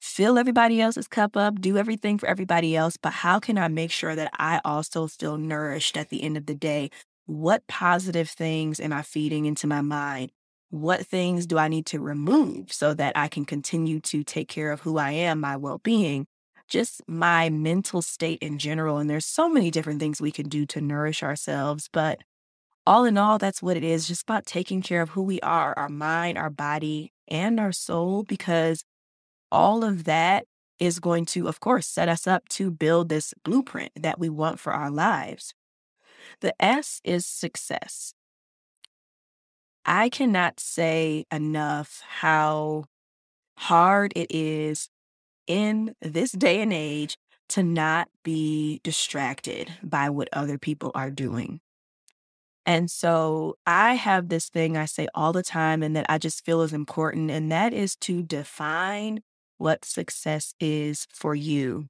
fill 0.02 0.38
everybody 0.38 0.82
else's 0.82 1.08
cup 1.08 1.38
up, 1.38 1.62
do 1.62 1.78
everything 1.78 2.18
for 2.18 2.28
everybody 2.28 2.76
else, 2.76 2.98
but 2.98 3.14
how 3.14 3.40
can 3.40 3.58
I 3.58 3.68
make 3.68 3.92
sure 3.92 4.16
that 4.16 4.32
I 4.38 4.60
also 4.66 5.08
feel 5.08 5.38
nourished 5.38 5.98
at 5.98 6.10
the 6.10 6.24
end 6.24 6.38
of 6.38 6.46
the 6.46 6.56
day? 6.56 6.90
What 7.26 7.66
positive 7.68 8.30
things 8.30 8.80
am 8.80 8.92
I 8.94 9.02
feeding 9.02 9.46
into 9.46 9.68
my 9.68 9.82
mind? 9.82 10.32
what 10.76 11.06
things 11.06 11.46
do 11.46 11.56
I 11.60 11.68
need 11.68 11.86
to 11.88 12.00
remove 12.00 12.74
so 12.74 12.96
that 12.96 13.16
I 13.16 13.28
can 13.28 13.46
continue 13.46 14.00
to 14.00 14.24
take 14.24 14.48
care 14.48 14.72
of 14.72 14.82
who 14.82 14.98
I 14.98 15.12
am, 15.12 15.40
my 15.40 15.56
well 15.56 15.78
being, 15.78 16.26
just 16.68 17.02
my 17.08 17.50
mental 17.50 18.02
state 18.02 18.40
in 18.42 18.58
general. 18.58 18.98
And 18.98 19.10
there's 19.10 19.26
so 19.26 19.50
many 19.50 19.72
different 19.72 20.00
things 20.00 20.22
we 20.22 20.32
can 20.32 20.50
do 20.50 20.66
to 20.68 20.82
nourish 20.82 21.24
ourselves. 21.24 21.90
But 21.92 22.20
all 22.86 23.06
in 23.06 23.18
all, 23.18 23.38
that's 23.38 23.62
what 23.62 23.78
it 23.78 23.84
is 23.84 24.08
just 24.08 24.24
about 24.24 24.46
taking 24.46 24.82
care 24.82 25.02
of 25.02 25.10
who 25.10 25.24
we 25.24 25.40
are, 25.42 25.74
our 25.78 25.90
mind, 25.90 26.38
our 26.38 26.50
body, 26.50 27.14
and 27.28 27.60
our 27.60 27.72
soul, 27.72 28.24
because 28.24 28.84
all 29.52 29.84
of 29.84 30.04
that 30.06 30.46
is 30.80 31.00
going 31.00 31.26
to, 31.26 31.48
of 31.48 31.60
course, 31.60 31.88
set 31.88 32.10
us 32.10 32.28
up 32.28 32.50
to 32.50 32.72
build 32.72 33.08
this 33.10 33.34
blueprint 33.44 33.92
that 33.96 34.20
we 34.20 34.28
want 34.30 34.60
for 34.60 34.74
our 34.74 34.92
lives. 34.92 35.54
The 36.42 36.54
S 36.62 37.00
is 37.04 37.26
success. 37.26 38.14
I 39.86 40.10
cannot 40.10 40.60
say 40.60 41.26
enough 41.32 42.02
how 42.06 42.86
hard 43.58 44.14
it 44.16 44.34
is 44.34 44.90
in 45.48 45.96
this 46.02 46.32
day 46.32 46.62
and 46.62 46.74
age 46.74 47.18
to 47.50 47.64
not 47.64 48.08
be 48.24 48.80
distracted 48.84 49.74
by 49.84 50.10
what 50.10 50.30
other 50.34 50.58
people 50.58 50.92
are 50.96 51.12
doing. 51.12 51.60
And 52.66 52.90
so 52.90 53.58
I 53.66 53.96
have 53.96 54.30
this 54.30 54.50
thing 54.50 54.78
I 54.78 54.86
say 54.86 55.08
all 55.14 55.34
the 55.34 55.44
time 55.44 55.84
and 55.84 55.96
that 55.96 56.06
I 56.10 56.18
just 56.18 56.46
feel 56.46 56.62
is 56.62 56.74
important, 56.74 57.30
and 57.30 57.52
that 57.52 57.74
is 57.74 57.96
to 57.98 58.24
define 58.24 59.20
what 59.58 59.86
success 59.86 60.54
is 60.60 61.06
for 61.14 61.36
you. 61.36 61.88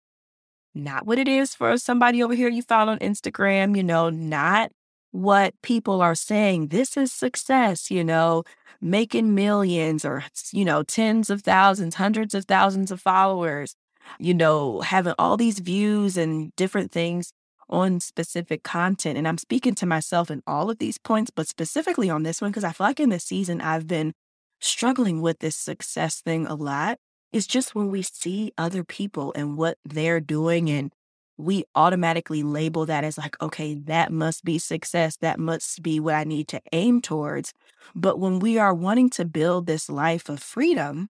Not 0.76 1.06
what 1.06 1.20
it 1.20 1.28
is 1.28 1.54
for 1.54 1.78
somebody 1.78 2.24
over 2.24 2.34
here 2.34 2.50
you 2.50 2.64
follow 2.64 2.92
on 2.92 3.00
Instagram, 3.00 3.78
you 3.78 3.84
know, 3.84 4.10
not 4.10 4.72
what 5.14 5.54
people 5.62 6.02
are 6.02 6.16
saying. 6.16 6.70
This 6.70 6.98
is 6.98 7.14
success, 7.14 7.92
you 7.92 8.04
know, 8.04 8.44
making 8.82 9.36
millions 9.36 10.04
or, 10.04 10.24
you 10.52 10.66
know, 10.66 10.82
tens 10.82 11.30
of 11.30 11.44
thousands, 11.44 11.96
hundreds 11.96 12.34
of 12.34 12.46
thousands 12.46 12.90
of 12.92 13.00
followers, 13.00 13.76
you 14.20 14.34
know, 14.34 14.82
having 14.82 15.14
all 15.20 15.38
these 15.38 15.60
views 15.60 16.18
and 16.18 16.52
different 16.56 16.92
things 16.92 17.32
on 17.70 18.00
specific 18.00 18.64
content. 18.64 19.16
And 19.16 19.28
I'm 19.28 19.38
speaking 19.38 19.76
to 19.76 19.86
myself 19.86 20.32
in 20.32 20.42
all 20.48 20.72
of 20.72 20.80
these 20.80 20.98
points, 20.98 21.30
but 21.30 21.48
specifically 21.48 22.10
on 22.10 22.24
this 22.24 22.42
one, 22.42 22.50
because 22.50 22.64
I 22.64 22.72
feel 22.72 22.88
like 22.88 23.00
in 23.00 23.10
this 23.10 23.24
season 23.24 23.62
I've 23.62 23.88
been 23.88 24.14
struggling 24.60 25.22
with 25.22 25.40
this 25.40 25.56
success 25.56 26.22
thing 26.22 26.48
a 26.48 26.56
lot. 26.56 26.98
It's 27.32 27.48
just 27.48 27.76
when 27.76 27.92
we 27.92 28.02
see 28.02 28.52
other 28.58 28.84
people 28.84 29.32
and 29.36 29.58
what 29.58 29.78
they're 29.86 30.20
doing 30.20 30.72
and 30.72 30.92
we 31.38 31.66
automatically 31.76 32.44
label 32.44 32.86
that 32.86 33.04
as 33.04 33.18
like, 33.18 33.36
okay, 33.42 33.76
that 33.86 34.12
must 34.12 34.44
be 34.44 34.60
success. 34.60 35.18
That 35.18 35.40
must 35.40 35.82
be 35.82 36.00
what 36.00 36.16
I 36.16 36.24
need 36.24 36.48
to 36.50 36.62
aim 36.72 37.02
towards. 37.02 37.54
But 37.96 38.20
when 38.20 38.40
we 38.40 38.58
are 38.58 38.74
wanting 38.74 39.10
to 39.12 39.26
build 39.26 39.66
this 39.66 39.90
life 39.90 40.30
of 40.30 40.42
freedom, 40.42 41.10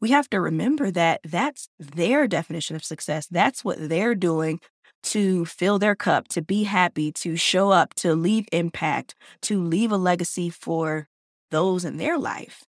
we 0.00 0.10
have 0.10 0.28
to 0.30 0.40
remember 0.40 0.90
that 0.90 1.20
that's 1.24 1.68
their 1.78 2.28
definition 2.28 2.76
of 2.76 2.84
success. 2.84 3.26
That's 3.26 3.64
what 3.64 3.88
they're 3.88 4.14
doing 4.14 4.60
to 5.04 5.44
fill 5.44 5.78
their 5.78 5.94
cup, 5.94 6.28
to 6.28 6.42
be 6.42 6.64
happy, 6.64 7.12
to 7.12 7.36
show 7.36 7.70
up, 7.70 7.94
to 7.94 8.14
leave 8.14 8.46
impact, 8.52 9.14
to 9.42 9.62
leave 9.62 9.92
a 9.92 9.96
legacy 9.96 10.50
for 10.50 11.08
those 11.50 11.84
in 11.84 11.96
their 11.96 12.18
life. 12.18 12.64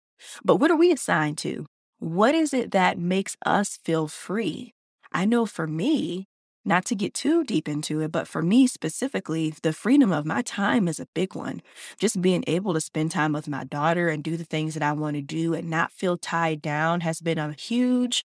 But 0.44 0.58
what 0.58 0.72
are 0.72 0.78
we 0.78 0.92
assigned 0.92 1.38
to? 1.40 1.66
What 2.00 2.36
is 2.36 2.54
it 2.54 2.72
that 2.72 2.98
makes 2.98 3.36
us 3.46 3.80
feel 3.84 4.08
free? 4.08 4.74
I 5.14 5.26
know 5.26 5.46
for 5.46 5.68
me, 5.68 6.28
not 6.66 6.86
to 6.86 6.96
get 6.96 7.14
too 7.14 7.44
deep 7.44 7.68
into 7.68 8.00
it, 8.02 8.12
but 8.12 8.28
for 8.28 8.42
me 8.42 8.68
specifically, 8.68 9.54
the 9.64 9.74
freedom 9.74 10.12
of 10.12 10.26
my 10.26 10.42
time 10.42 10.88
is 10.88 11.00
a 11.00 11.08
big 11.14 11.36
one. 11.36 11.62
Just 12.00 12.22
being 12.22 12.44
able 12.48 12.74
to 12.74 12.82
spend 12.82 13.12
time 13.12 13.34
with 13.34 13.48
my 13.48 13.64
daughter 13.66 14.08
and 14.10 14.24
do 14.24 14.38
the 14.38 14.46
things 14.46 14.74
that 14.74 14.84
I 14.84 14.94
want 14.94 15.16
to 15.16 15.22
do 15.22 15.54
and 15.54 15.70
not 15.70 15.92
feel 15.92 16.18
tied 16.18 16.62
down 16.62 17.02
has 17.02 17.20
been 17.20 17.38
a 17.38 17.54
huge 17.54 18.24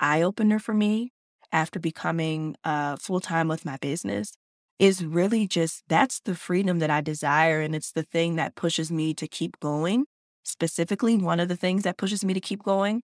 eye 0.00 0.22
opener 0.22 0.58
for 0.58 0.74
me 0.74 1.12
after 1.50 1.80
becoming 1.80 2.56
uh, 2.62 2.96
full 2.96 3.20
time 3.20 3.48
with 3.48 3.64
my 3.64 3.76
business. 3.78 4.34
Is 4.78 5.04
really 5.04 5.48
just 5.48 5.82
that's 5.88 6.20
the 6.20 6.36
freedom 6.36 6.78
that 6.78 6.90
I 6.90 7.00
desire. 7.00 7.60
And 7.60 7.74
it's 7.74 7.90
the 7.90 8.04
thing 8.04 8.36
that 8.36 8.54
pushes 8.54 8.92
me 8.92 9.12
to 9.14 9.26
keep 9.26 9.58
going. 9.58 10.04
Specifically, 10.44 11.16
one 11.16 11.40
of 11.40 11.48
the 11.48 11.56
things 11.56 11.82
that 11.82 11.96
pushes 11.96 12.24
me 12.24 12.32
to 12.32 12.40
keep 12.40 12.62
going 12.62 13.02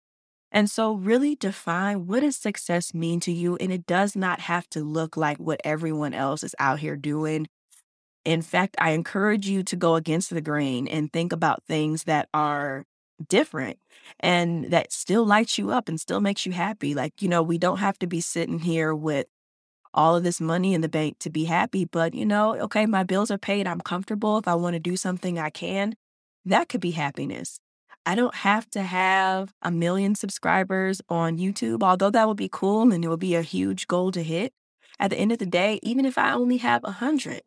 and 0.52 0.71
so, 0.71 0.94
really 0.94 1.37
define 1.37 2.06
what 2.06 2.21
does 2.21 2.37
success 2.37 2.94
mean 2.94 3.21
to 3.23 3.32
you? 3.32 3.56
And 3.56 3.73
it 3.73 3.87
does 3.87 4.16
not 4.16 4.40
have 4.42 4.68
to 4.71 4.85
look 4.85 5.16
like 5.16 5.38
what 5.38 5.61
everyone 5.64 6.14
else 6.14 6.44
is 6.44 6.54
out 6.61 6.80
here 6.80 6.97
doing. 6.97 7.49
In 8.25 8.42
fact, 8.42 8.76
I 8.78 8.90
encourage 8.90 9.49
you 9.49 9.62
to 9.64 9.76
go 9.76 9.97
against 9.97 10.30
the 10.30 10.40
grain 10.40 10.87
and 10.88 11.12
think 11.12 11.32
about 11.32 11.64
things 11.66 12.04
that 12.04 12.28
are 12.35 12.85
different 13.28 13.78
and 14.21 14.66
that 14.73 14.92
still 14.92 15.25
lights 15.26 15.59
you 15.59 15.71
up 15.71 15.88
and 15.88 16.00
still 16.00 16.21
makes 16.21 16.47
you 16.47 16.52
happy. 16.52 16.94
Like, 16.94 17.21
you 17.23 17.28
know, 17.28 17.42
we 17.42 17.59
don't 17.59 17.78
have 17.78 17.99
to 18.00 18.06
be 18.06 18.21
sitting 18.21 18.61
here 18.61 18.94
with 18.94 19.26
all 19.94 20.16
of 20.16 20.25
this 20.25 20.40
money 20.40 20.75
in 20.75 20.82
the 20.82 20.88
bank 20.88 21.18
to 21.21 21.30
be 21.30 21.44
happy, 21.44 21.85
but, 21.87 22.14
you 22.14 22.26
know, 22.26 22.56
okay, 22.61 22.87
my 22.87 23.04
bills 23.04 23.30
are 23.30 23.38
paid. 23.38 23.66
I'm 23.66 23.80
comfortable. 23.80 24.38
If 24.38 24.49
I 24.49 24.54
want 24.56 24.75
to 24.75 24.80
do 24.80 24.97
something, 24.97 25.38
I 25.38 25.50
can. 25.50 25.94
That 26.47 26.68
could 26.71 26.80
be 26.82 26.92
happiness. 26.92 27.61
I 28.04 28.14
don't 28.14 28.35
have 28.35 28.68
to 28.71 28.82
have 28.82 29.52
a 29.62 29.71
million 29.71 30.14
subscribers 30.14 31.00
on 31.09 31.38
YouTube, 31.38 31.82
although 31.82 32.11
that 32.11 32.26
would 32.26 32.37
be 32.37 32.49
cool 32.50 32.92
and 32.92 33.04
it 33.04 33.09
would 33.09 33.21
be 33.21 33.35
a 33.35 33.42
huge 33.42 33.87
goal 33.87 34.11
to 34.12 34.23
hit. 34.23 34.52
At 34.99 35.11
the 35.11 35.16
end 35.16 35.32
of 35.32 35.38
the 35.38 35.47
day, 35.47 35.78
even 35.82 36.04
if 36.04 36.18
I 36.18 36.32
only 36.32 36.59
have 36.59 36.82
a 36.85 36.88
100, 36.88 37.42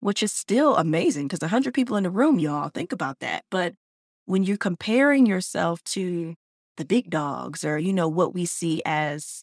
which 0.00 0.22
is 0.22 0.32
still 0.32 0.76
amazing 0.76 1.26
because 1.26 1.42
a 1.42 1.46
100 1.46 1.74
people 1.74 1.96
in 1.96 2.04
the 2.04 2.10
room, 2.10 2.38
y'all, 2.38 2.68
think 2.68 2.92
about 2.92 3.18
that. 3.20 3.44
But 3.50 3.74
when 4.26 4.44
you're 4.44 4.56
comparing 4.56 5.26
yourself 5.26 5.82
to 5.84 6.34
the 6.76 6.84
big 6.84 7.10
dogs 7.10 7.64
or, 7.64 7.78
you 7.78 7.92
know, 7.92 8.08
what 8.08 8.32
we 8.32 8.46
see 8.46 8.82
as 8.86 9.42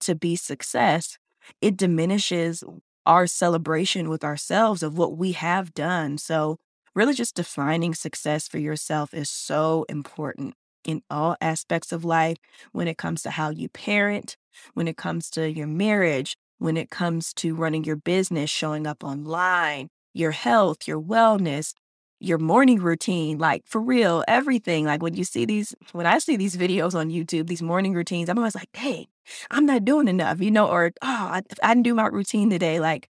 to 0.00 0.14
be 0.14 0.36
success, 0.36 1.18
it 1.60 1.76
diminishes 1.76 2.64
our 3.06 3.26
celebration 3.26 4.08
with 4.08 4.24
ourselves 4.24 4.82
of 4.82 4.98
what 4.98 5.16
we 5.16 5.32
have 5.32 5.72
done. 5.74 6.18
So 6.18 6.58
really 6.94 7.14
just 7.14 7.34
defining 7.34 7.94
success 7.94 8.48
for 8.48 8.58
yourself 8.58 9.12
is 9.14 9.30
so 9.30 9.84
important 9.88 10.54
in 10.84 11.02
all 11.10 11.36
aspects 11.40 11.92
of 11.92 12.04
life 12.04 12.36
when 12.72 12.88
it 12.88 12.98
comes 12.98 13.22
to 13.22 13.30
how 13.30 13.50
you 13.50 13.68
parent, 13.68 14.36
when 14.74 14.86
it 14.86 14.96
comes 14.96 15.30
to 15.30 15.50
your 15.50 15.66
marriage, 15.66 16.36
when 16.58 16.76
it 16.76 16.90
comes 16.90 17.32
to 17.34 17.54
running 17.54 17.84
your 17.84 17.96
business, 17.96 18.50
showing 18.50 18.86
up 18.86 19.02
online, 19.02 19.88
your 20.12 20.30
health, 20.30 20.86
your 20.86 21.00
wellness, 21.00 21.72
your 22.20 22.38
morning 22.38 22.80
routine, 22.80 23.38
like 23.38 23.62
for 23.66 23.80
real, 23.80 24.24
everything. 24.28 24.84
Like 24.84 25.02
when 25.02 25.14
you 25.14 25.24
see 25.24 25.44
these, 25.44 25.74
when 25.92 26.06
I 26.06 26.18
see 26.18 26.36
these 26.36 26.56
videos 26.56 26.94
on 26.94 27.10
YouTube, 27.10 27.48
these 27.48 27.62
morning 27.62 27.92
routines, 27.94 28.28
I'm 28.28 28.38
always 28.38 28.54
like, 28.54 28.68
hey, 28.72 29.08
I'm 29.50 29.66
not 29.66 29.84
doing 29.84 30.08
enough, 30.08 30.40
you 30.40 30.50
know, 30.50 30.68
or, 30.68 30.92
oh, 31.02 31.06
I, 31.08 31.42
I 31.62 31.74
didn't 31.74 31.84
do 31.84 31.94
my 31.94 32.06
routine 32.06 32.50
today. 32.50 32.80
Like 32.80 33.08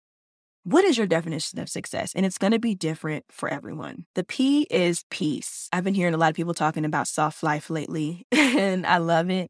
what 0.67 0.83
is 0.83 0.97
your 0.97 1.07
definition 1.07 1.59
of 1.59 1.69
success? 1.69 2.11
And 2.13 2.25
it's 2.25 2.37
going 2.37 2.51
to 2.51 2.59
be 2.59 2.75
different 2.75 3.23
for 3.31 3.47
everyone. 3.47 4.05
The 4.15 4.25
P 4.25 4.67
is 4.69 5.05
peace. 5.09 5.69
I've 5.71 5.85
been 5.85 5.93
hearing 5.93 6.13
a 6.13 6.17
lot 6.17 6.29
of 6.29 6.35
people 6.35 6.53
talking 6.53 6.83
about 6.83 7.07
soft 7.07 7.41
life 7.41 7.69
lately, 7.69 8.25
and 8.33 8.85
I 8.85 8.97
love 8.97 9.29
it. 9.29 9.49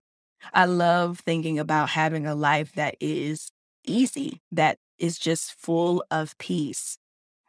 I 0.54 0.66
love 0.66 1.22
thinking 1.26 1.58
about 1.58 1.90
having 1.90 2.28
a 2.28 2.36
life 2.36 2.72
that 2.74 2.98
is 3.00 3.50
easy, 3.84 4.42
that 4.52 4.78
is 5.00 5.18
just 5.18 5.54
full 5.54 6.06
of 6.12 6.38
peace. 6.38 7.00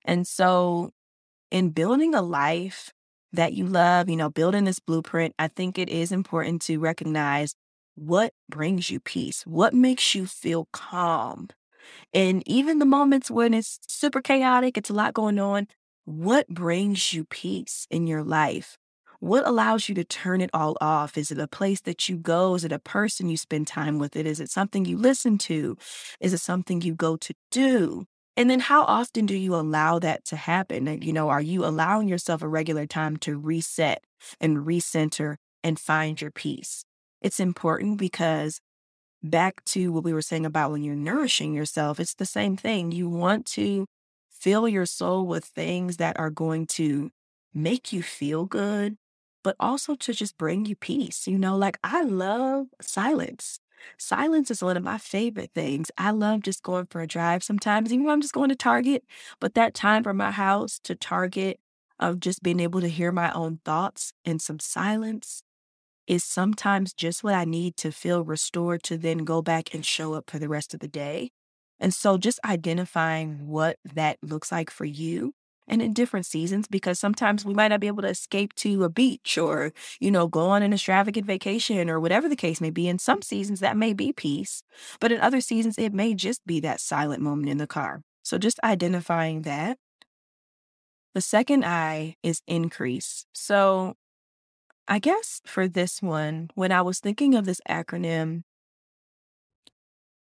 And 0.07 0.27
so, 0.27 0.91
in 1.51 1.69
building 1.71 2.15
a 2.15 2.23
life 2.23 2.91
that 3.35 3.53
you 3.53 3.67
love, 3.67 4.09
you 4.09 4.17
know, 4.17 4.31
building 4.31 4.65
this 4.65 4.79
blueprint, 4.79 5.35
I 5.39 5.49
think 5.49 5.79
it 5.79 5.91
is 5.91 6.11
important 6.11 6.63
to 6.63 6.79
recognize 6.79 7.55
what 7.97 8.33
brings 8.49 8.91
you 8.91 8.99
peace, 8.99 9.43
what 9.47 9.75
makes 9.75 10.15
you 10.15 10.27
feel 10.27 10.69
calm, 10.73 11.49
and 12.13 12.43
even 12.47 12.79
the 12.79 12.87
moments 12.87 13.31
when 13.31 13.55
it's 13.55 13.79
super 13.89 14.21
chaotic, 14.21 14.77
it's 14.77 14.91
a 14.91 14.95
lot 14.95 15.15
going 15.15 15.39
on, 15.39 15.67
what 16.05 16.49
brings 16.49 17.13
you 17.13 17.25
peace 17.25 17.87
in 17.91 18.07
your 18.07 18.23
life? 18.23 18.79
What 19.21 19.47
allows 19.47 19.89
you 19.89 19.95
to 19.97 20.05
turn 20.05 20.41
it 20.41 20.51
all 20.55 20.77
off? 20.81 21.19
Is 21.19 21.31
it 21.31 21.39
a 21.39 21.49
place 21.49 21.81
that 21.83 22.09
you 22.09 22.17
go? 22.17 22.55
Is 22.55 22.65
it 22.65 22.73
a 22.73 22.79
person 22.79 23.29
you 23.29 23.37
spend 23.37 23.67
time 23.67 23.99
with? 23.99 24.15
It 24.15 24.27
is 24.27 24.39
it 24.41 24.51
something 24.51 24.85
you 24.85 24.97
listen 24.97 25.39
to? 25.39 25.77
Is 26.21 26.33
it 26.33 26.41
something 26.41 26.81
you 26.81 26.95
go 26.95 27.17
to 27.17 27.35
do? 27.51 28.07
And 28.37 28.49
then 28.49 28.61
how 28.61 28.85
often 28.85 29.27
do 29.27 29.37
you 29.37 29.57
allow 29.57 29.99
that 29.99 30.25
to 30.27 30.37
happen? 30.37 30.87
And, 30.87 31.03
you 31.03 31.13
know, 31.13 31.29
are 31.29 31.41
you 31.41 31.65
allowing 31.65 32.07
yourself 32.07 32.41
a 32.41 32.49
regular 32.49 32.87
time 32.87 33.17
to 33.19 33.37
reset 33.37 34.05
and 34.41 34.59
recenter 34.59 35.37
and 35.65 35.79
find 35.79 36.21
your 36.21 36.31
peace? 36.31 36.85
It's 37.21 37.41
important 37.41 37.99
because 37.99 38.61
back 39.23 39.65
to 39.67 39.93
what 39.93 40.05
we 40.05 40.13
were 40.13 40.23
saying 40.23 40.47
about 40.47 40.71
when 40.71 40.83
you're 40.85 40.95
nourishing 40.97 41.55
yourself, 41.55 42.01
it's 42.01 42.15
the 42.15 42.27
same 42.27 42.57
thing. 42.57 42.93
You 42.93 43.09
want 43.09 43.47
to 43.49 43.87
fill 44.31 44.69
your 44.69 44.87
soul 44.87 45.27
with 45.27 45.45
things 45.45 45.97
that 45.97 46.19
are 46.19 46.31
going 46.31 46.67
to 46.67 47.11
make 47.55 47.93
you 47.93 48.03
feel 48.03 48.45
good, 48.47 48.97
but 49.43 49.57
also 49.59 49.95
to 49.97 50.13
just 50.13 50.39
bring 50.39 50.65
you 50.67 50.77
peace. 50.77 51.27
You 51.27 51.39
know, 51.39 51.57
like 51.57 51.79
I 51.83 52.03
love 52.03 52.67
silence. 52.81 53.59
Silence 53.99 54.51
is 54.51 54.63
one 54.63 54.77
of 54.77 54.83
my 54.83 54.99
favorite 54.99 55.51
things. 55.55 55.91
I 55.97 56.11
love 56.11 56.43
just 56.43 56.63
going 56.63 56.87
for 56.87 57.01
a 57.01 57.07
drive 57.07 57.43
sometimes, 57.45 57.93
even 57.93 58.05
when 58.05 58.13
I'm 58.15 58.21
just 58.21 58.35
going 58.35 58.49
to 58.49 58.57
Target. 58.57 59.05
But 59.41 59.55
that 59.55 59.75
time 59.75 60.03
from 60.03 60.17
my 60.17 60.31
house 60.33 60.79
to 60.85 60.95
Target, 60.95 61.61
of 62.01 62.21
just 62.21 62.43
being 62.45 62.61
able 62.61 62.81
to 62.81 62.89
hear 62.89 63.11
my 63.11 63.33
own 63.33 63.59
thoughts 63.65 64.13
in 64.25 64.39
some 64.39 64.61
silence 64.61 65.43
is 66.09 66.25
sometimes 66.25 66.95
just 66.95 67.25
what 67.25 67.35
I 67.35 67.45
need 67.45 67.77
to 67.79 67.93
feel 67.93 68.25
restored 68.25 68.83
to 68.85 68.99
then 68.99 69.19
go 69.19 69.43
back 69.43 69.75
and 69.75 69.87
show 69.87 70.15
up 70.15 70.31
for 70.31 70.41
the 70.41 70.49
rest 70.49 70.75
of 70.75 70.81
the 70.81 70.89
day. 70.89 71.31
And 71.81 71.95
so 71.95 72.19
just 72.19 72.41
identifying 72.45 73.47
what 73.47 73.79
that 73.95 74.19
looks 74.23 74.51
like 74.51 74.71
for 74.71 74.87
you 74.87 75.35
and 75.69 75.83
in 75.83 75.93
different 75.93 76.27
seasons 76.27 76.67
because 76.67 76.99
sometimes 76.99 77.45
we 77.45 77.55
might 77.55 77.69
not 77.69 77.81
be 77.81 77.87
able 77.87 78.03
to 78.03 78.09
escape 78.09 78.55
to 78.57 78.85
a 78.85 78.89
beach 78.89 79.39
or, 79.39 79.73
you 80.01 80.11
know, 80.11 80.27
go 80.27 80.49
on 80.49 80.63
an 80.63 80.73
extravagant 80.73 81.27
vacation 81.27 81.91
or 81.91 82.01
whatever 82.01 82.29
the 82.29 82.37
case 82.37 82.61
may 82.61 82.71
be. 82.71 82.89
In 82.89 82.99
some 82.99 83.23
seasons, 83.23 83.61
that 83.61 83.77
may 83.77 83.93
be 83.93 84.13
peace, 84.13 84.63
but 84.99 85.13
in 85.13 85.21
other 85.21 85.41
seasons, 85.43 85.79
it 85.79 85.93
may 85.93 86.15
just 86.15 86.45
be 86.47 86.59
that 86.61 86.81
silent 86.81 87.23
moment 87.23 87.51
in 87.51 87.59
the 87.59 87.67
car. 87.67 88.03
So 88.23 88.39
just 88.39 88.59
identifying 88.65 89.43
that. 89.43 89.79
The 91.15 91.21
second 91.21 91.65
I 91.65 92.17
is 92.23 92.43
increase. 92.47 93.27
So 93.33 93.95
I 94.91 94.99
guess 94.99 95.43
for 95.45 95.69
this 95.69 96.01
one, 96.01 96.51
when 96.55 96.73
I 96.73 96.81
was 96.81 96.99
thinking 96.99 97.35
of 97.35 97.45
this 97.45 97.61
acronym, 97.69 98.45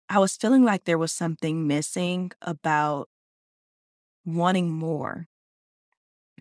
I 0.07 0.19
was 0.19 0.37
feeling 0.37 0.63
like 0.63 0.83
there 0.83 0.99
was 0.99 1.11
something 1.11 1.65
missing 1.65 2.31
about 2.43 3.09
wanting 4.23 4.69
more. 4.69 5.27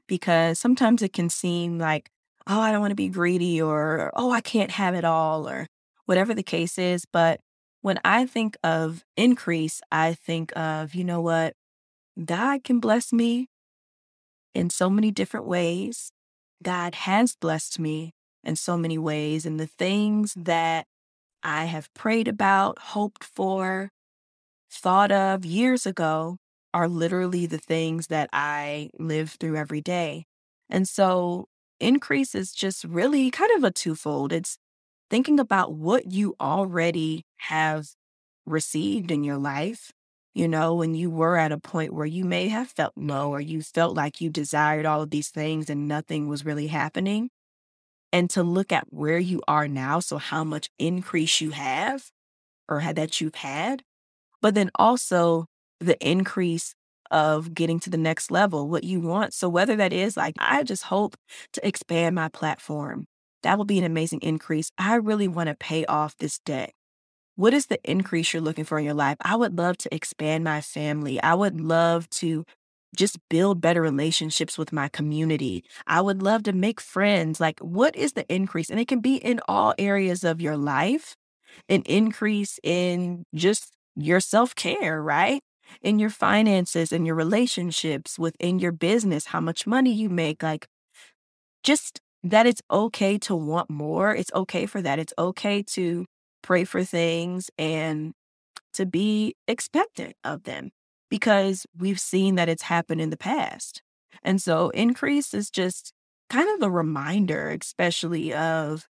Because 0.07 0.59
sometimes 0.59 1.01
it 1.03 1.15
can 1.15 1.31
seem 1.31 1.79
like, 1.79 2.11
oh, 2.47 2.61
I 2.61 2.73
don't 2.73 2.81
want 2.81 2.91
to 2.91 2.97
be 2.97 3.09
greedy 3.09 3.63
or, 3.63 4.11
oh, 4.15 4.31
I 4.33 4.43
can't 4.43 4.73
have 4.73 4.95
it 4.95 5.05
all 5.05 5.49
or 5.49 5.69
whatever 6.05 6.35
the 6.35 6.43
case 6.43 6.77
is. 6.77 7.07
But 7.11 7.41
when 7.81 7.99
I 8.05 8.27
think 8.27 8.59
of 8.63 9.03
increase, 9.17 9.81
I 9.91 10.13
think 10.13 10.53
of, 10.57 10.95
you 10.95 11.05
know 11.05 11.23
what? 11.23 11.55
God 12.23 12.65
can 12.65 12.81
bless 12.81 13.13
me 13.13 13.49
in 14.55 14.69
so 14.69 14.91
many 14.91 15.11
different 15.11 15.47
ways. 15.47 16.13
God 16.63 16.95
has 16.95 17.37
blessed 17.37 17.79
me 17.79 18.13
in 18.45 18.57
so 18.57 18.77
many 18.77 18.99
ways. 18.99 19.47
And 19.47 19.59
the 19.59 19.67
things 19.67 20.35
that 20.37 20.87
I 21.43 21.65
have 21.65 21.93
prayed 21.95 22.29
about, 22.29 22.79
hoped 22.79 23.25
for, 23.25 23.91
thought 24.71 25.11
of 25.11 25.45
years 25.45 25.87
ago 25.87 26.37
are 26.73 26.89
literally 26.89 27.47
the 27.47 27.59
things 27.59 28.07
that 28.09 28.29
I 28.33 28.91
live 28.99 29.37
through 29.41 29.57
every 29.57 29.81
day. 29.81 30.27
And 30.69 30.89
so 30.89 31.47
increase 31.81 32.35
is 32.35 32.53
just 32.53 32.85
really 32.85 33.31
kind 33.31 33.51
of 33.57 33.65
a 33.65 33.71
twofold. 33.71 34.33
It's 34.33 34.59
thinking 35.11 35.41
about 35.41 35.73
what 35.75 36.13
you 36.13 36.37
already 36.41 37.25
have 37.39 37.89
received 38.47 39.11
in 39.11 39.25
your 39.25 39.39
life. 39.39 39.93
You 40.35 40.47
know, 40.47 40.75
when 40.75 40.95
you 40.95 41.11
were 41.11 41.37
at 41.37 41.53
a 41.53 41.59
point 41.59 41.93
where 41.93 42.07
you 42.07 42.25
may 42.25 42.49
have 42.49 42.69
felt 42.71 42.93
low 42.97 43.31
or 43.31 43.41
you 43.41 43.63
felt 43.63 43.97
like 43.97 44.21
you 44.21 44.31
desired 44.31 44.87
all 44.87 45.03
of 45.03 45.11
these 45.11 45.29
things 45.29 45.69
and 45.69 45.89
nothing 45.89 46.29
was 46.29 46.45
really 46.45 46.69
happening 46.69 47.31
and 48.13 48.31
to 48.31 48.43
look 48.43 48.73
at 48.73 48.87
where 48.91 49.19
you 49.19 49.43
are 49.49 49.69
now. 49.69 50.01
So, 50.01 50.19
how 50.19 50.45
much 50.45 50.71
increase 50.79 51.41
you 51.41 51.51
have 51.51 52.05
or 52.69 52.81
that 52.95 53.21
you've 53.21 53.37
had, 53.37 53.83
but 54.43 54.55
then 54.55 54.71
also 54.77 55.47
the 55.81 55.99
increase 56.07 56.75
of 57.11 57.55
getting 57.55 57.81
to 57.81 57.91
the 57.91 57.99
next 57.99 58.31
level, 58.31 58.69
what 58.69 58.85
you 58.85 59.01
want. 59.01 59.35
So, 59.35 59.49
whether 59.49 59.77
that 59.77 59.93
is 59.93 60.17
like, 60.17 60.37
I 60.39 60.63
just 60.65 60.85
hope 60.85 61.17
to 61.55 61.67
expand 61.67 62.15
my 62.17 62.29
platform, 62.29 63.07
that 63.43 63.59
will 63.59 63.65
be 63.67 63.79
an 63.79 63.85
amazing 63.85 64.21
increase. 64.23 64.71
I 64.79 64.97
really 64.97 65.29
want 65.29 65.49
to 65.49 65.55
pay 65.57 65.85
off 65.87 66.17
this 66.19 66.39
debt. 66.41 66.73
What 67.41 67.55
is 67.55 67.69
the 67.69 67.81
increase 67.91 68.35
you're 68.35 68.43
looking 68.43 68.67
for 68.67 68.79
in 68.79 68.85
your 68.85 68.93
life? 68.93 69.17
I 69.23 69.35
would 69.35 69.57
love 69.57 69.79
to 69.79 69.95
expand 69.95 70.45
my 70.45 70.61
family. 70.61 71.23
I 71.23 71.33
would 71.33 71.59
love 71.59 72.07
to 72.21 72.45
just 72.95 73.19
build 73.31 73.63
better 73.63 73.81
relationships 73.81 74.59
with 74.59 74.75
my 74.75 74.89
community. 74.89 75.65
I 75.87 76.03
would 76.03 76.21
love 76.23 76.43
to 76.43 76.53
make 76.53 76.83
friends. 76.83 77.41
Like, 77.41 77.59
what 77.61 77.97
is 77.97 78.13
the 78.13 78.31
increase? 78.31 78.69
And 78.69 78.79
it 78.79 78.89
can 78.89 79.01
be 79.01 79.17
in 79.17 79.41
all 79.49 79.73
areas 79.79 80.23
of 80.23 80.43
your 80.43 80.59
life 80.59 81.17
an 81.71 81.83
increase 81.87 82.61
in 82.63 83.25
just 83.35 83.73
your 83.97 84.21
self 84.21 84.55
care, 84.55 85.03
right? 85.03 85.41
In 85.81 85.99
your 85.99 86.11
finances, 86.11 86.93
in 86.93 87.07
your 87.07 87.15
relationships, 87.15 88.19
within 88.19 88.59
your 88.59 88.73
business, 88.73 89.27
how 89.27 89.41
much 89.41 89.67
money 89.67 89.93
you 89.93 90.11
make. 90.11 90.43
Like, 90.43 90.69
just 91.63 92.01
that 92.23 92.47
it's 92.47 92.63
okay 92.71 93.19
to 93.19 93.35
want 93.35 93.71
more. 93.71 94.15
It's 94.15 94.31
okay 94.35 94.67
for 94.67 94.83
that. 94.83 94.99
It's 94.99 95.15
okay 95.19 95.63
to 95.75 96.07
pray 96.43 96.65
for 96.65 96.85
things 96.85 97.51
and 97.59 98.15
to 98.73 98.87
be 98.87 99.35
expectant 99.49 100.17
of 100.25 100.45
them 100.45 100.71
because 101.11 101.67
we've 101.77 102.01
seen 102.01 102.37
that 102.37 102.49
it's 102.49 102.63
happened 102.63 103.01
in 103.01 103.11
the 103.11 103.17
past. 103.17 103.83
And 104.23 104.41
so 104.41 104.71
increase 104.71 105.35
is 105.35 105.51
just 105.51 105.93
kind 106.29 106.49
of 106.55 106.63
a 106.63 106.71
reminder, 106.71 107.57
especially 107.61 108.33
of 108.33 108.87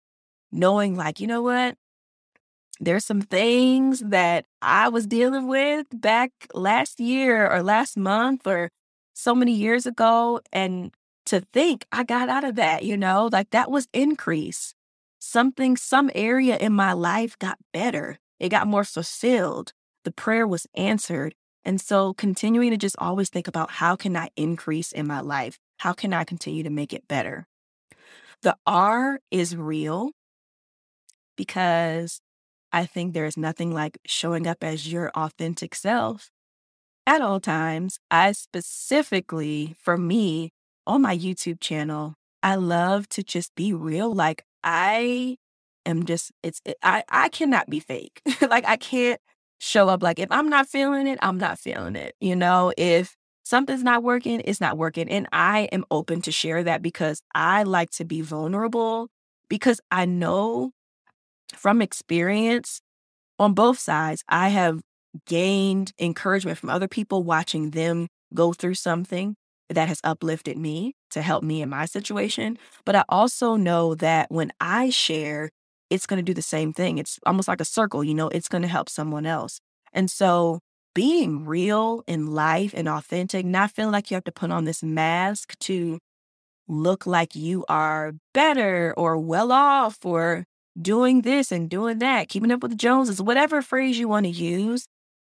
knowing, 0.50 0.96
like, 0.96 1.20
you 1.20 1.26
know 1.26 1.42
what? 1.42 1.76
There's 2.80 3.04
some 3.04 3.22
things 3.22 4.00
that 4.00 4.46
I 4.60 4.88
was 4.88 5.06
dealing 5.06 5.48
with 5.48 5.86
back 5.92 6.30
last 6.54 7.00
year 7.00 7.50
or 7.50 7.62
last 7.62 7.96
month 7.96 8.46
or 8.46 8.70
so 9.14 9.34
many 9.34 9.52
years 9.52 9.86
ago. 9.86 10.40
And 10.52 10.92
to 11.26 11.40
think 11.52 11.86
I 11.90 12.04
got 12.04 12.28
out 12.28 12.44
of 12.44 12.56
that, 12.56 12.84
you 12.84 12.96
know, 12.96 13.28
like 13.32 13.50
that 13.50 13.70
was 13.70 13.88
increase. 13.92 14.74
Something, 15.36 15.76
some 15.76 16.10
area 16.14 16.56
in 16.56 16.72
my 16.72 16.94
life 16.94 17.38
got 17.38 17.58
better. 17.70 18.18
It 18.40 18.48
got 18.48 18.66
more 18.66 18.84
fulfilled. 18.84 19.74
The 20.02 20.10
prayer 20.10 20.46
was 20.46 20.66
answered. 20.74 21.34
And 21.62 21.78
so 21.78 22.14
continuing 22.14 22.70
to 22.70 22.78
just 22.78 22.96
always 22.98 23.28
think 23.28 23.46
about 23.46 23.72
how 23.72 23.96
can 23.96 24.16
I 24.16 24.30
increase 24.34 24.92
in 24.92 25.06
my 25.06 25.20
life? 25.20 25.58
How 25.80 25.92
can 25.92 26.14
I 26.14 26.24
continue 26.24 26.62
to 26.62 26.70
make 26.70 26.94
it 26.94 27.06
better? 27.06 27.46
The 28.40 28.56
R 28.66 29.20
is 29.30 29.54
real 29.54 30.12
because 31.36 32.22
I 32.72 32.86
think 32.86 33.12
there 33.12 33.26
is 33.26 33.36
nothing 33.36 33.74
like 33.74 33.98
showing 34.06 34.46
up 34.46 34.64
as 34.64 34.90
your 34.90 35.10
authentic 35.10 35.74
self 35.74 36.30
at 37.06 37.20
all 37.20 37.40
times. 37.40 37.98
I 38.10 38.32
specifically, 38.32 39.76
for 39.82 39.98
me, 39.98 40.48
on 40.86 41.02
my 41.02 41.14
YouTube 41.14 41.60
channel, 41.60 42.14
I 42.42 42.54
love 42.54 43.06
to 43.10 43.22
just 43.22 43.54
be 43.54 43.74
real. 43.74 44.14
Like 44.14 44.46
I 44.66 45.36
am 45.86 46.04
just, 46.04 46.32
it's, 46.42 46.60
it, 46.64 46.76
I, 46.82 47.04
I 47.08 47.28
cannot 47.28 47.70
be 47.70 47.80
fake. 47.80 48.20
like 48.50 48.66
I 48.66 48.76
can't 48.76 49.20
show 49.58 49.88
up 49.88 50.02
like 50.02 50.18
if 50.18 50.30
I'm 50.30 50.50
not 50.50 50.68
feeling 50.68 51.06
it, 51.06 51.18
I'm 51.22 51.38
not 51.38 51.58
feeling 51.58 51.96
it. 51.96 52.14
You 52.20 52.36
know, 52.36 52.72
if 52.76 53.16
something's 53.44 53.84
not 53.84 54.02
working, 54.02 54.42
it's 54.44 54.60
not 54.60 54.76
working. 54.76 55.08
And 55.08 55.28
I 55.32 55.68
am 55.70 55.84
open 55.90 56.20
to 56.22 56.32
share 56.32 56.64
that 56.64 56.82
because 56.82 57.22
I 57.34 57.62
like 57.62 57.90
to 57.92 58.04
be 58.04 58.20
vulnerable 58.20 59.08
because 59.48 59.80
I 59.90 60.04
know 60.04 60.72
from 61.54 61.80
experience 61.80 62.80
on 63.38 63.54
both 63.54 63.78
sides, 63.78 64.24
I 64.28 64.48
have 64.48 64.80
gained 65.26 65.92
encouragement 65.98 66.58
from 66.58 66.70
other 66.70 66.88
people 66.88 67.22
watching 67.22 67.70
them 67.70 68.08
go 68.34 68.52
through 68.52 68.74
something 68.74 69.36
that 69.68 69.88
has 69.88 70.00
uplifted 70.04 70.56
me 70.56 70.94
to 71.10 71.22
help 71.22 71.42
me 71.42 71.62
in 71.62 71.68
my 71.68 71.86
situation. 71.86 72.58
But 72.84 72.96
I 72.96 73.04
also 73.08 73.56
know 73.56 73.94
that 73.96 74.30
when 74.30 74.52
I 74.60 74.90
share, 74.90 75.50
it's 75.90 76.06
going 76.06 76.18
to 76.18 76.22
do 76.22 76.34
the 76.34 76.42
same 76.42 76.72
thing. 76.72 76.98
It's 76.98 77.18
almost 77.26 77.48
like 77.48 77.60
a 77.60 77.64
circle, 77.64 78.02
you 78.02 78.14
know, 78.14 78.28
it's 78.28 78.48
going 78.48 78.62
to 78.62 78.68
help 78.68 78.88
someone 78.88 79.26
else. 79.26 79.60
And 79.92 80.10
so 80.10 80.60
being 80.94 81.44
real 81.44 82.02
in 82.06 82.26
life 82.28 82.72
and 82.76 82.88
authentic, 82.88 83.44
not 83.44 83.70
feeling 83.70 83.92
like 83.92 84.10
you 84.10 84.14
have 84.14 84.24
to 84.24 84.32
put 84.32 84.50
on 84.50 84.64
this 84.64 84.82
mask 84.82 85.58
to 85.60 85.98
look 86.68 87.06
like 87.06 87.36
you 87.36 87.64
are 87.68 88.14
better 88.34 88.94
or 88.96 89.18
well 89.18 89.52
off 89.52 90.04
or 90.04 90.44
doing 90.80 91.22
this 91.22 91.52
and 91.52 91.70
doing 91.70 91.98
that, 91.98 92.28
keeping 92.28 92.50
up 92.50 92.62
with 92.62 92.72
the 92.72 92.76
Joneses, 92.76 93.22
whatever 93.22 93.62
phrase 93.62 93.98
you 93.98 94.08
want 94.08 94.24
to 94.24 94.30
use, 94.30 94.86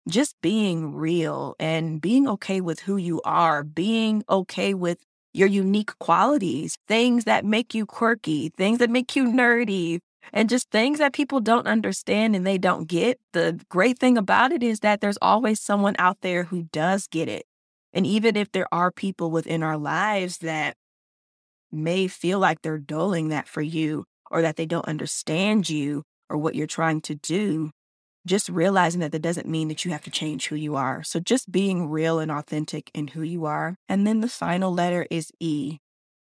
just 0.08 0.34
being 0.42 0.94
real 0.94 1.54
and 1.58 2.00
being 2.00 2.28
okay 2.28 2.60
with 2.60 2.80
who 2.80 2.96
you 2.96 3.20
are, 3.24 3.62
being 3.62 4.24
okay 4.28 4.74
with 4.74 4.98
your 5.34 5.48
unique 5.48 5.96
qualities, 5.98 6.76
things 6.88 7.24
that 7.24 7.44
make 7.44 7.74
you 7.74 7.86
quirky, 7.86 8.50
things 8.56 8.78
that 8.78 8.90
make 8.90 9.14
you 9.14 9.24
nerdy, 9.24 10.00
and 10.32 10.48
just 10.48 10.70
things 10.70 10.98
that 10.98 11.12
people 11.12 11.40
don't 11.40 11.66
understand 11.66 12.34
and 12.34 12.46
they 12.46 12.58
don't 12.58 12.88
get. 12.88 13.18
The 13.32 13.60
great 13.68 13.98
thing 13.98 14.18
about 14.18 14.52
it 14.52 14.62
is 14.62 14.80
that 14.80 15.00
there's 15.00 15.18
always 15.22 15.60
someone 15.60 15.94
out 15.98 16.18
there 16.22 16.44
who 16.44 16.64
does 16.72 17.06
get 17.06 17.28
it. 17.28 17.46
And 17.92 18.06
even 18.06 18.36
if 18.36 18.50
there 18.52 18.66
are 18.72 18.90
people 18.90 19.30
within 19.30 19.62
our 19.62 19.78
lives 19.78 20.38
that 20.38 20.76
may 21.70 22.08
feel 22.08 22.38
like 22.38 22.62
they're 22.62 22.78
dulling 22.78 23.28
that 23.28 23.48
for 23.48 23.62
you 23.62 24.04
or 24.30 24.42
that 24.42 24.56
they 24.56 24.66
don't 24.66 24.88
understand 24.88 25.68
you 25.68 26.02
or 26.28 26.36
what 26.36 26.54
you're 26.54 26.66
trying 26.66 27.00
to 27.02 27.14
do, 27.14 27.70
just 28.28 28.48
realizing 28.48 29.00
that 29.00 29.12
that 29.12 29.22
doesn't 29.22 29.48
mean 29.48 29.68
that 29.68 29.84
you 29.84 29.90
have 29.90 30.04
to 30.04 30.10
change 30.10 30.48
who 30.48 30.56
you 30.56 30.76
are. 30.76 31.02
So 31.02 31.18
just 31.18 31.50
being 31.50 31.88
real 31.88 32.20
and 32.20 32.30
authentic 32.30 32.90
in 32.94 33.08
who 33.08 33.22
you 33.22 33.44
are. 33.46 33.76
And 33.88 34.06
then 34.06 34.20
the 34.20 34.28
final 34.28 34.72
letter 34.72 35.06
is 35.10 35.32
E, 35.40 35.78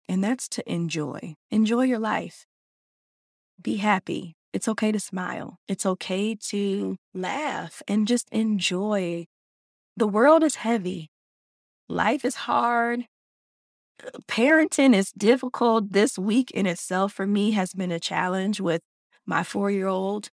and 0.07 0.23
that's 0.23 0.47
to 0.49 0.71
enjoy. 0.71 1.35
Enjoy 1.51 1.83
your 1.83 1.99
life 1.99 2.45
be 3.61 3.77
happy. 3.77 4.35
It's 4.53 4.67
okay 4.67 4.91
to 4.91 4.99
smile. 4.99 5.57
It's 5.67 5.85
okay 5.85 6.35
to 6.49 6.97
laugh 7.13 7.81
and 7.87 8.07
just 8.07 8.29
enjoy. 8.31 9.25
The 9.97 10.07
world 10.07 10.43
is 10.43 10.55
heavy. 10.55 11.09
Life 11.87 12.25
is 12.25 12.35
hard. 12.35 13.05
parenting 14.27 14.95
is 14.95 15.11
difficult. 15.11 15.91
This 15.91 16.17
week 16.17 16.51
in 16.51 16.65
itself 16.65 17.11
for 17.13 17.27
me 17.27 17.51
has 17.51 17.73
been 17.73 17.91
a 17.91 17.99
challenge 17.99 18.61
with 18.61 18.81
my 19.25 19.43
four 19.43 19.69
year 19.69 19.87
old. 19.87 20.29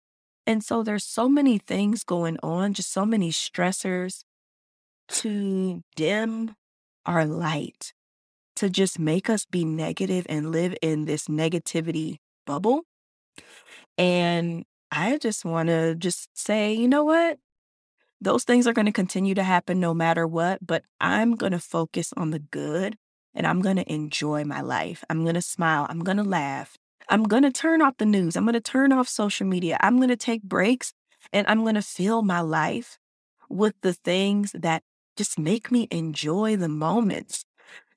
And 0.46 0.64
so 0.64 0.82
there's 0.82 1.04
so 1.04 1.28
many 1.28 1.58
things 1.58 2.02
going 2.04 2.38
on, 2.42 2.74
just 2.74 2.92
so 2.92 3.04
many 3.04 3.30
stressors 3.30 4.24
to 5.08 5.82
dim 5.96 6.54
our 7.06 7.24
light, 7.24 7.92
to 8.56 8.68
just 8.70 8.98
make 8.98 9.30
us 9.30 9.44
be 9.44 9.64
negative 9.64 10.26
and 10.28 10.50
live 10.50 10.74
in 10.82 11.04
this 11.04 11.28
negativity 11.28 12.18
bubble. 12.46 12.82
And 13.96 14.64
I 14.90 15.18
just 15.18 15.44
want 15.44 15.68
to 15.68 15.94
just 15.94 16.28
say, 16.34 16.72
you 16.72 16.88
know 16.88 17.04
what? 17.04 17.38
Those 18.20 18.44
things 18.44 18.66
are 18.66 18.72
going 18.72 18.86
to 18.86 18.92
continue 18.92 19.34
to 19.34 19.42
happen 19.42 19.80
no 19.80 19.94
matter 19.94 20.26
what, 20.26 20.66
but 20.66 20.84
I'm 21.00 21.36
going 21.36 21.52
to 21.52 21.58
focus 21.58 22.12
on 22.16 22.30
the 22.30 22.38
good 22.38 22.96
and 23.34 23.46
I'm 23.46 23.60
going 23.62 23.76
to 23.76 23.92
enjoy 23.92 24.44
my 24.44 24.60
life. 24.60 25.04
I'm 25.08 25.22
going 25.22 25.36
to 25.36 25.42
smile. 25.42 25.86
I'm 25.88 26.00
going 26.00 26.18
to 26.18 26.24
laugh. 26.24 26.76
I'm 27.10 27.24
going 27.24 27.42
to 27.42 27.50
turn 27.50 27.82
off 27.82 27.96
the 27.98 28.06
news. 28.06 28.36
I'm 28.36 28.44
going 28.44 28.54
to 28.54 28.60
turn 28.60 28.92
off 28.92 29.08
social 29.08 29.46
media. 29.46 29.76
I'm 29.80 29.96
going 29.96 30.10
to 30.10 30.16
take 30.16 30.44
breaks 30.44 30.92
and 31.32 31.44
I'm 31.48 31.62
going 31.62 31.74
to 31.74 31.82
fill 31.82 32.22
my 32.22 32.40
life 32.40 32.98
with 33.48 33.74
the 33.82 33.92
things 33.92 34.52
that 34.52 34.84
just 35.16 35.36
make 35.36 35.72
me 35.72 35.88
enjoy 35.90 36.56
the 36.56 36.68
moments. 36.68 37.44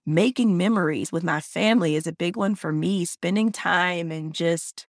Making 0.05 0.57
memories 0.57 1.11
with 1.11 1.23
my 1.23 1.39
family 1.39 1.95
is 1.95 2.07
a 2.07 2.11
big 2.11 2.35
one 2.35 2.55
for 2.55 2.73
me, 2.73 3.05
spending 3.05 3.51
time 3.51 4.11
and 4.11 4.33
just 4.33 4.87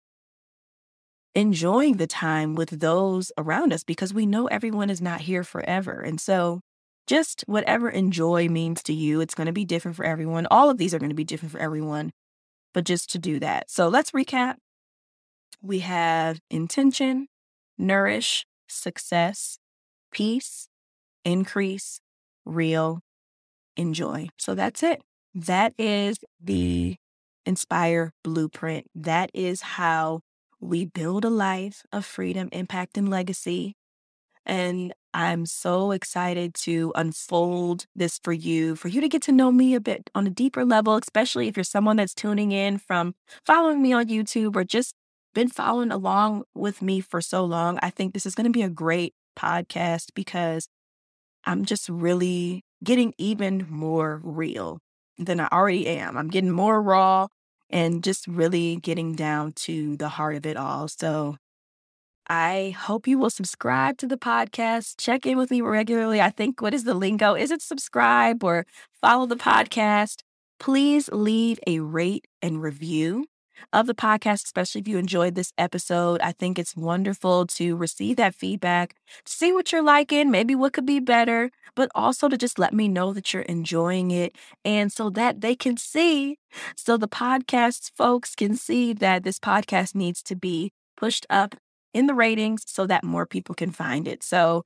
enjoying 1.35 1.97
the 1.97 2.07
time 2.07 2.55
with 2.55 2.81
those 2.81 3.31
around 3.37 3.71
us 3.71 3.83
because 3.83 4.13
we 4.13 4.25
know 4.25 4.47
everyone 4.47 4.89
is 4.89 4.99
not 4.99 5.21
here 5.21 5.43
forever. 5.43 6.01
And 6.01 6.19
so, 6.19 6.61
just 7.05 7.45
whatever 7.47 7.89
enjoy 7.89 8.49
means 8.49 8.83
to 8.83 8.93
you, 8.93 9.21
it's 9.21 9.35
going 9.35 9.47
to 9.47 9.53
be 9.53 9.63
different 9.63 9.95
for 9.95 10.03
everyone. 10.03 10.45
All 10.51 10.69
of 10.69 10.77
these 10.77 10.93
are 10.93 10.99
going 10.99 11.11
to 11.11 11.15
be 11.15 11.23
different 11.23 11.53
for 11.53 11.59
everyone, 11.59 12.11
but 12.77 12.85
just 12.85 13.09
to 13.09 13.17
do 13.17 13.39
that. 13.39 13.71
So, 13.71 13.87
let's 13.87 14.11
recap. 14.11 14.57
We 15.63 15.79
have 15.79 16.39
intention, 16.51 17.27
nourish, 17.75 18.45
success, 18.67 19.57
peace, 20.11 20.69
increase, 21.25 22.01
real, 22.45 23.01
enjoy. 23.77 24.29
So, 24.37 24.55
that's 24.55 24.83
it. 24.83 25.01
That 25.33 25.73
is 25.79 26.19
the 26.43 26.97
Inspire 27.47 28.13
Blueprint. 28.23 28.85
That 28.95 29.31
is 29.33 29.61
how 29.61 30.21
we 30.59 30.85
build 30.85 31.25
a 31.25 31.31
life 31.31 31.83
of 31.91 32.05
freedom, 32.05 32.49
impact, 32.51 32.95
and 32.95 33.09
legacy. 33.09 33.75
And 34.47 34.93
I'm 35.13 35.45
so 35.45 35.91
excited 35.91 36.53
to 36.61 36.93
unfold 36.95 37.85
this 37.95 38.17
for 38.23 38.31
you, 38.31 38.75
for 38.77 38.87
you 38.87 39.01
to 39.01 39.09
get 39.09 39.21
to 39.23 39.31
know 39.33 39.51
me 39.51 39.75
a 39.75 39.81
bit 39.81 40.09
on 40.15 40.25
a 40.25 40.31
deeper 40.31 40.63
level, 40.63 40.95
especially 40.95 41.49
if 41.49 41.57
you're 41.57 41.65
someone 41.65 41.97
that's 41.97 42.13
tuning 42.15 42.53
in 42.53 42.77
from 42.77 43.13
following 43.45 43.81
me 43.81 43.91
on 43.91 44.07
YouTube 44.07 44.55
or 44.55 44.63
just 44.63 44.95
been 45.35 45.49
following 45.49 45.91
along 45.91 46.43
with 46.55 46.81
me 46.81 47.01
for 47.01 47.21
so 47.21 47.43
long. 47.43 47.77
I 47.83 47.89
think 47.89 48.13
this 48.13 48.25
is 48.25 48.35
going 48.35 48.45
to 48.45 48.51
be 48.51 48.63
a 48.63 48.69
great 48.69 49.13
podcast 49.37 50.13
because 50.15 50.69
I'm 51.45 51.65
just 51.65 51.89
really 51.89 52.63
getting 52.83 53.13
even 53.17 53.67
more 53.69 54.21
real 54.23 54.79
than 55.17 55.41
I 55.41 55.47
already 55.51 55.87
am. 55.87 56.17
I'm 56.17 56.29
getting 56.29 56.51
more 56.51 56.81
raw 56.81 57.27
and 57.69 58.03
just 58.03 58.27
really 58.27 58.77
getting 58.77 59.13
down 59.13 59.51
to 59.53 59.97
the 59.97 60.09
heart 60.09 60.35
of 60.35 60.45
it 60.45 60.57
all. 60.57 60.87
So 60.87 61.37
I 62.29 62.75
hope 62.77 63.07
you 63.07 63.17
will 63.17 63.29
subscribe 63.29 63.97
to 63.99 64.07
the 64.07 64.17
podcast. 64.17 64.95
Check 64.97 65.25
in 65.25 65.37
with 65.37 65.49
me 65.49 65.61
regularly. 65.61 66.19
I 66.21 66.29
think 66.29 66.61
what 66.61 66.73
is 66.73 66.83
the 66.83 66.93
lingo? 66.93 67.35
Is 67.35 67.51
it 67.51 67.61
subscribe 67.61 68.43
or 68.43 68.65
follow 69.01 69.25
the 69.25 69.37
podcast? 69.37 70.23
Please 70.59 71.09
leave 71.13 71.59
a 71.65 71.79
rate 71.79 72.25
and 72.41 72.61
review 72.61 73.27
of 73.71 73.87
the 73.87 73.95
podcast, 73.95 74.43
especially 74.43 74.81
if 74.81 74.87
you 74.87 74.97
enjoyed 74.97 75.35
this 75.35 75.53
episode. 75.57 76.19
I 76.21 76.33
think 76.33 76.59
it's 76.59 76.75
wonderful 76.75 77.47
to 77.47 77.75
receive 77.75 78.17
that 78.17 78.35
feedback, 78.35 78.95
to 79.25 79.31
see 79.31 79.53
what 79.53 79.71
you're 79.71 79.81
liking, 79.81 80.29
maybe 80.29 80.53
what 80.53 80.73
could 80.73 80.85
be 80.85 80.99
better, 80.99 81.49
but 81.75 81.89
also 81.95 82.27
to 82.27 82.37
just 82.37 82.59
let 82.59 82.73
me 82.73 82.87
know 82.87 83.13
that 83.13 83.33
you're 83.33 83.43
enjoying 83.43 84.11
it. 84.11 84.35
And 84.65 84.91
so 84.91 85.09
that 85.11 85.41
they 85.41 85.55
can 85.55 85.77
see, 85.77 86.37
so 86.75 86.97
the 86.97 87.07
podcast 87.07 87.91
folks 87.95 88.35
can 88.35 88.55
see 88.55 88.93
that 88.93 89.23
this 89.23 89.39
podcast 89.39 89.95
needs 89.95 90.21
to 90.23 90.35
be 90.35 90.71
pushed 90.97 91.25
up 91.29 91.55
in 91.93 92.07
the 92.07 92.13
ratings 92.13 92.63
so 92.65 92.85
that 92.87 93.03
more 93.03 93.25
people 93.25 93.55
can 93.55 93.71
find 93.71 94.07
it. 94.07 94.23
So 94.23 94.63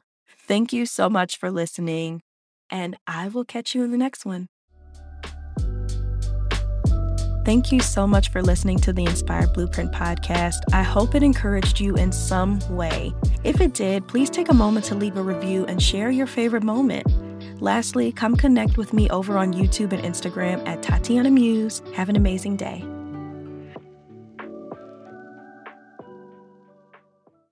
thank 0.48 0.74
you 0.74 0.86
so 0.86 1.10
much 1.10 1.38
for 1.38 1.52
listening, 1.52 2.22
and 2.70 2.98
I 3.08 3.28
will 3.28 3.46
catch 3.46 3.76
you 3.76 3.84
in 3.84 3.92
the 3.92 3.98
next 3.98 4.26
one. 4.26 4.48
Thank 7.44 7.72
you 7.72 7.80
so 7.80 8.06
much 8.06 8.30
for 8.30 8.44
listening 8.44 8.78
to 8.82 8.94
the 8.94 9.04
Inspired 9.04 9.52
Blueprint 9.54 9.92
podcast. 9.92 10.60
I 10.74 10.84
hope 10.84 11.16
it 11.16 11.24
encouraged 11.24 11.80
you 11.80 11.96
in 11.96 12.12
some 12.12 12.60
way. 12.70 13.14
If 13.44 13.60
it 13.62 13.74
did, 13.74 14.08
please 14.08 14.30
take 14.30 14.50
a 14.50 14.54
moment 14.54 14.86
to 14.86 14.96
leave 14.96 15.18
a 15.18 15.24
review 15.24 15.66
and 15.66 15.82
share 15.82 16.12
your 16.12 16.28
favorite 16.28 16.64
moment. 16.64 17.08
Lastly, 17.60 18.12
come 18.12 18.36
connect 18.36 18.78
with 18.78 18.94
me 18.94 19.10
over 19.10 19.40
on 19.40 19.54
YouTube 19.54 19.92
and 19.92 20.04
Instagram 20.04 20.66
at 20.68 20.84
Tatiana 20.84 21.32
Muse. 21.32 21.82
Have 21.96 22.10
an 22.10 22.16
amazing 22.16 22.58
day. 22.58 22.86